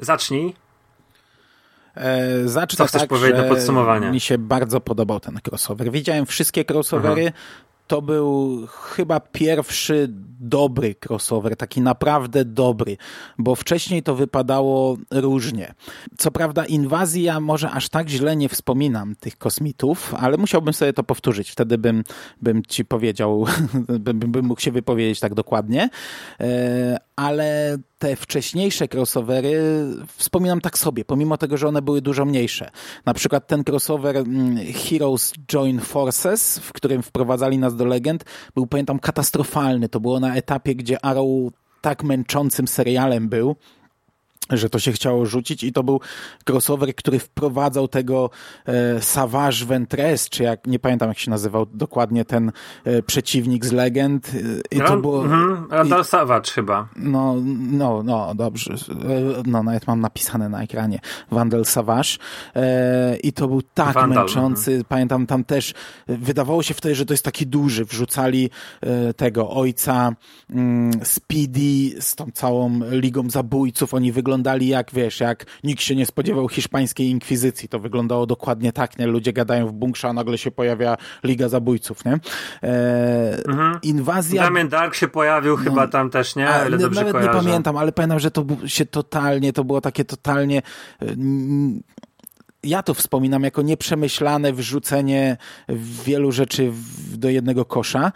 [0.00, 0.54] zacznij.
[1.96, 4.10] E, zacznę Co chcesz tak, powiedzieć do podsumowania?
[4.10, 5.90] Mi się bardzo podobał ten crossover.
[5.90, 7.32] Widziałem wszystkie crossovery.
[7.86, 10.08] To był chyba pierwszy
[10.48, 12.96] dobry crossover, taki naprawdę dobry,
[13.38, 15.74] bo wcześniej to wypadało różnie.
[16.18, 20.92] Co prawda inwazji ja może aż tak źle nie wspominam tych kosmitów, ale musiałbym sobie
[20.92, 22.04] to powtórzyć, wtedy bym,
[22.42, 23.46] bym ci powiedział,
[24.04, 25.88] bym, bym mógł się wypowiedzieć tak dokładnie,
[26.40, 29.60] e, ale te wcześniejsze crossovery
[30.16, 32.70] wspominam tak sobie, pomimo tego, że one były dużo mniejsze.
[33.06, 38.24] Na przykład ten crossover mm, Heroes Join Forces, w którym wprowadzali nas do legend,
[38.54, 39.88] był pamiętam katastrofalny.
[39.88, 43.56] To było na etapie, gdzie Arrow tak męczącym serialem był,
[44.50, 46.00] że to się chciało rzucić i to był
[46.50, 48.30] crossover, który wprowadzał tego
[48.66, 52.52] e, Savage Ventress, czy jak, nie pamiętam jak się nazywał dokładnie ten
[52.84, 54.30] e, przeciwnik z legend.
[54.72, 55.24] E, I to było...
[55.24, 56.88] Mhm, Randall Savage chyba.
[56.96, 57.34] no,
[57.70, 58.74] no, no, dobrze.
[58.74, 60.98] E, No, nawet mam napisane na ekranie.
[61.30, 62.08] Vandal Savage.
[62.56, 64.70] E, I to był tak Vandal, męczący.
[64.70, 64.84] mhm.
[64.88, 65.74] Pamiętam tam też,
[66.08, 67.84] wydawało się wtedy, że to jest taki duży.
[67.84, 70.12] Wrzucali e, tego ojca
[70.50, 73.94] mm, Speedy z tą całą ligą zabójców.
[73.94, 77.68] Oni wyglądali jak, wiesz, jak nikt się nie spodziewał hiszpańskiej inkwizycji.
[77.68, 79.06] To wyglądało dokładnie tak, nie?
[79.06, 82.12] Ludzie gadają w bunkrze, a nagle się pojawia Liga Zabójców, nie?
[82.62, 83.78] E, Mhm.
[83.82, 84.42] Inwazja...
[84.42, 86.48] Damien Dark się pojawił chyba tam też, nie?
[86.48, 87.38] Ale dobrze nawet kojarzę.
[87.38, 90.62] nie pamiętam, ale pamiętam, że to się totalnie, to było takie totalnie.
[91.00, 91.80] n-
[92.62, 95.36] Ja to wspominam jako nieprzemyślane wrzucenie
[96.04, 96.72] wielu rzeczy
[97.14, 98.12] do jednego kosza.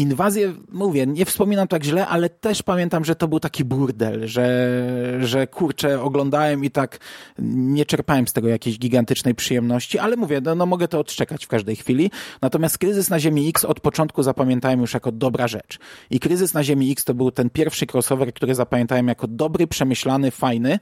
[0.00, 4.76] Inwazję, mówię, nie wspominam tak źle, ale też pamiętam, że to był taki burdel, że,
[5.20, 6.98] że kurczę, oglądałem i tak
[7.38, 11.48] nie czerpałem z tego jakiejś gigantycznej przyjemności, ale mówię, no, no mogę to odczekać w
[11.48, 12.10] każdej chwili.
[12.42, 15.78] Natomiast Kryzys na Ziemi X od początku zapamiętałem już jako dobra rzecz.
[16.10, 20.30] I Kryzys na Ziemi X to był ten pierwszy crossover, który zapamiętałem jako dobry, przemyślany,
[20.30, 20.78] fajny.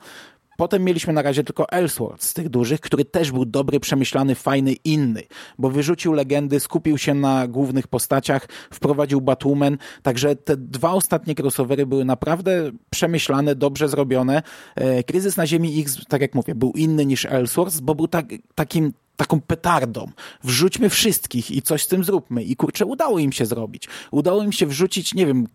[0.61, 4.73] Potem mieliśmy na razie tylko Ellsworth z tych dużych, który też był dobry, przemyślany, fajny,
[4.73, 5.23] inny,
[5.59, 11.87] bo wyrzucił legendy, skupił się na głównych postaciach, wprowadził Batwoman, także te dwa ostatnie crossovery
[11.87, 14.43] były naprawdę przemyślane, dobrze zrobione.
[14.75, 18.27] E, Kryzys na Ziemi X, tak jak mówię, był inny niż Ellsworth, bo był tak,
[18.55, 20.11] takim taką petardą.
[20.45, 22.45] Wrzućmy wszystkich i coś z tym zróbmy.
[22.45, 23.89] I kurczę, udało im się zrobić.
[24.11, 25.47] Udało im się wrzucić, nie wiem,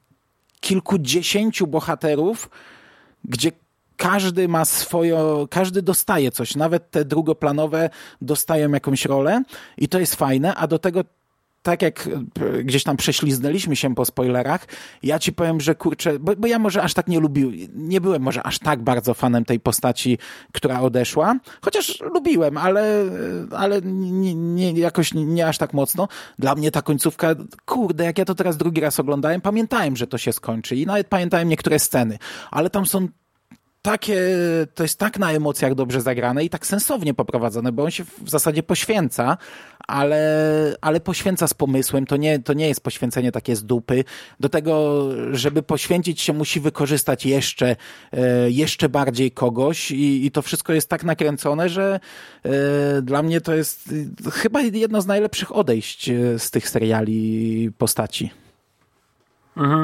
[0.59, 2.49] kilkudziesięciu bohaterów,
[3.25, 3.51] gdzie
[4.03, 5.17] każdy ma swoje,
[5.49, 7.89] każdy dostaje coś, nawet te drugoplanowe
[8.21, 9.43] dostają jakąś rolę
[9.77, 11.03] i to jest fajne, a do tego
[11.61, 12.07] tak jak
[12.57, 14.65] e, gdzieś tam prześliznęliśmy się po spoilerach,
[15.03, 18.21] ja ci powiem, że kurczę, bo, bo ja może aż tak nie lubiłem, nie byłem
[18.21, 20.17] może aż tak bardzo fanem tej postaci,
[20.53, 23.05] która odeszła, chociaż lubiłem, ale,
[23.51, 26.07] ale nie, nie, jakoś nie aż tak mocno.
[26.39, 27.35] Dla mnie ta końcówka,
[27.65, 31.07] kurde, jak ja to teraz drugi raz oglądałem, pamiętałem, że to się skończy i nawet
[31.07, 32.19] pamiętałem niektóre sceny,
[32.51, 33.07] ale tam są
[33.83, 34.17] takie,
[34.75, 38.29] to jest tak na emocjach dobrze zagrane i tak sensownie poprowadzone, bo on się w
[38.29, 39.37] zasadzie poświęca,
[39.87, 44.03] ale, ale poświęca z pomysłem, to nie, to nie jest poświęcenie takie z dupy.
[44.39, 47.75] Do tego, żeby poświęcić się, musi wykorzystać jeszcze,
[48.11, 51.99] e, jeszcze bardziej kogoś i, i to wszystko jest tak nakręcone, że
[52.43, 53.93] e, dla mnie to jest
[54.31, 58.42] chyba jedno z najlepszych odejść e, z tych seriali postaci.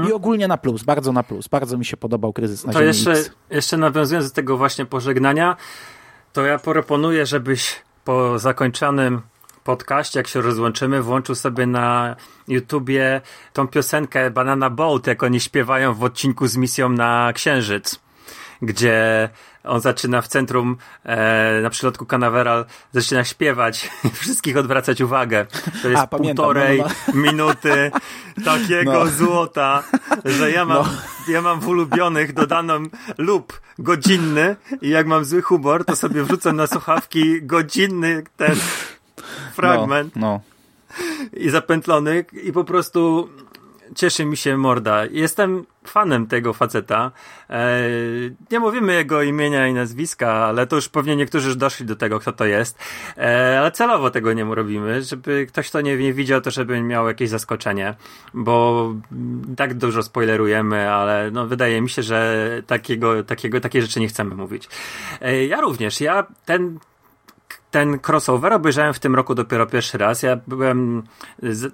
[0.10, 1.48] I ogólnie na plus, bardzo na plus.
[1.48, 3.32] Bardzo mi się podobał kryzys na To Ziemi jeszcze, X.
[3.50, 5.56] jeszcze nawiązując do tego właśnie pożegnania,
[6.34, 9.22] to ja proponuję, żebyś po zakończonym
[9.64, 12.16] podcaście, jak się rozłączymy, włączył sobie na
[12.48, 13.22] YouTubie
[13.54, 18.00] tą piosenkę Banana Boat, jak oni śpiewają w odcinku z misją na Księżyc,
[18.62, 19.30] gdzie
[19.64, 23.90] on zaczyna w centrum, e, na przylotku Canaveral, zaczyna śpiewać,
[24.22, 25.46] wszystkich odwracać uwagę.
[25.82, 27.92] To jest A, pamiętam, półtorej no, minuty
[28.46, 29.08] takiego No.
[29.08, 29.84] złota,
[30.26, 30.86] że ja mam,
[31.28, 32.84] ja mam w ulubionych dodaną
[33.18, 38.56] lub godzinny i jak mam zły humor, to sobie wrzucę na słuchawki godzinny ten
[39.54, 40.42] fragment No, no.
[41.34, 43.30] i zapętlony i po prostu
[43.96, 45.06] cieszy mi się morda.
[45.06, 47.12] Jestem fanem tego faceta.
[47.50, 47.82] E,
[48.52, 52.20] nie mówimy jego imienia i nazwiska, ale to już pewnie niektórzy już doszli do tego,
[52.20, 52.80] kto to jest.
[53.18, 57.08] E, ale celowo tego nie robimy, żeby ktoś, kto nie, nie widział, to żeby miał
[57.08, 57.96] jakieś zaskoczenie,
[58.34, 58.94] bo
[59.58, 64.36] tak dużo spoilerujemy, ale no, wydaje mi się, że takiego, takiego, takie rzeczy nie chcemy
[64.36, 64.70] mówić.
[65.22, 66.02] E, ja również.
[66.02, 66.80] Ja ten
[67.72, 70.24] ten crossover obejrzałem w tym roku dopiero pierwszy raz.
[70.24, 71.04] Ja byłem,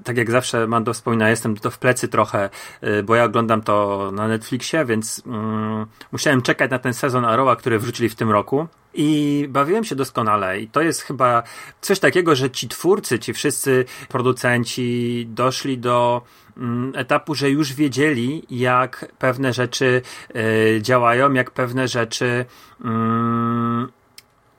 [0.04, 2.50] tak jak zawsze Mando wspomina, jestem to w plecy trochę,
[2.84, 7.56] y, bo ja oglądam to na Netflixie, więc mm, musiałem czekać na ten sezon Arrowa,
[7.56, 8.68] który wrzucili w tym roku.
[8.98, 10.60] I bawiłem się doskonale.
[10.60, 11.43] I to jest chyba
[11.82, 16.22] coś takiego, że ci twórcy, ci wszyscy producenci doszli do
[16.58, 20.02] mm, etapu, że już wiedzieli, jak pewne rzeczy
[20.36, 22.46] y, działają, jak pewne rzeczy,
[22.86, 23.91] mm,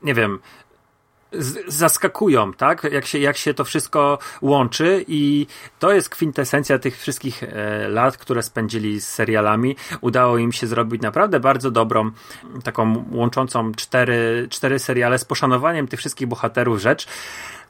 [0.02, 0.38] nie wiem,
[1.66, 2.84] zaskakują, tak?
[2.92, 5.46] Jak się, jak się to wszystko łączy i
[5.78, 9.76] to jest kwintesencja tych wszystkich e, lat, które spędzili z serialami.
[10.00, 12.10] Udało im się zrobić naprawdę bardzo dobrą,
[12.64, 17.06] taką łączącą cztery, cztery seriale z poszanowaniem tych wszystkich bohaterów rzecz.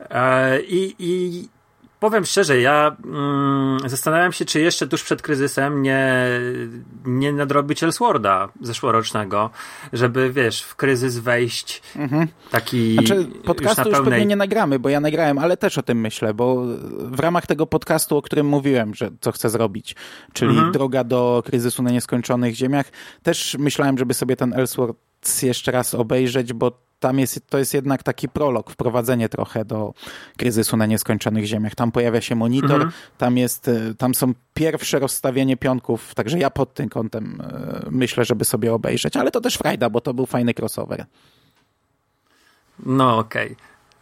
[0.00, 1.48] E, I, i
[2.01, 6.16] powiem szczerze, ja mm, zastanawiam się, czy jeszcze tuż przed kryzysem nie,
[7.05, 9.51] nie nadrobić Elseworlda zeszłorocznego,
[9.92, 11.82] żeby, wiesz, w kryzys wejść
[12.51, 14.11] taki Znaczy, już podcastu na już pełnej...
[14.12, 17.66] pewnie nie nagramy, bo ja nagrałem, ale też o tym myślę, bo w ramach tego
[17.66, 19.97] podcastu, o którym mówiłem, że co chcę zrobić,
[20.32, 20.72] czyli Mhm.
[20.72, 22.86] droga do kryzysu na nieskończonych ziemiach,
[23.22, 28.03] też myślałem, żeby sobie ten Elseworlds jeszcze raz obejrzeć, bo tam jest, to jest jednak
[28.03, 29.94] taki prolog, wprowadzenie trochę do
[30.36, 31.74] kryzysu na nieskończonych ziemiach.
[31.74, 32.92] Tam pojawia się monitor, Mhm.
[33.18, 38.24] tam jest, e, tam są pierwsze rozstawienie pionków, także ja pod tym kątem e, myślę,
[38.24, 41.05] żeby sobie obejrzeć, ale to też frajda, bo to był fajny crossover.
[42.86, 43.57] No okej.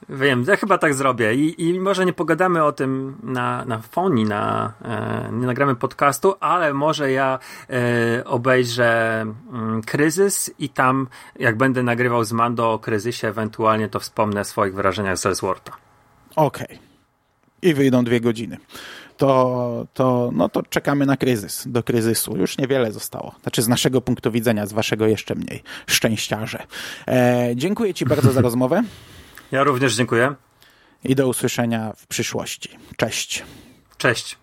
[0.09, 4.24] Wiem, ja chyba tak zrobię I, i może nie pogadamy o tym na, na foni,
[4.24, 7.38] na, e, nie nagramy podcastu, ale może ja
[7.70, 9.20] e, obejrzę
[9.52, 11.07] mm, kryzys i tam
[11.38, 15.76] jak będę nagrywał z Mando o kryzysie, ewentualnie to wspomnę o swoich wrażeniach z Ellswortha.
[16.36, 16.78] Okej.
[17.62, 18.57] I wyjdą dwie godziny.
[19.16, 22.36] To, to, no to czekamy na kryzys, do kryzysu.
[22.36, 23.34] Już niewiele zostało.
[23.42, 25.62] Znaczy z naszego punktu widzenia, z waszego jeszcze mniej.
[25.86, 26.62] Szczęściarze.
[27.09, 28.82] E, dziękuję ci bardzo za rozmowę
[29.55, 30.34] Ja również dziękuję.
[31.05, 32.68] i do usłyszenia w przyszłości.
[32.96, 33.42] Cześć.
[33.98, 34.38] Cześć.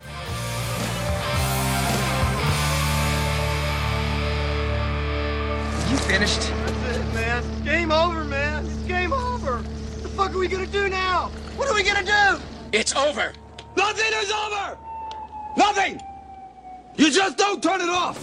[5.92, 6.40] You finished?
[6.40, 7.44] That's it, man.
[7.44, 8.66] It's game over, man.
[8.66, 9.54] It's game over.
[9.54, 11.30] What the fuck are we gonna do now?
[11.58, 12.40] What are we gonna do?
[12.72, 13.34] It's over.
[13.76, 14.78] Nothing is over!
[15.58, 16.00] Nothing!
[16.98, 18.18] You just don't turn it off!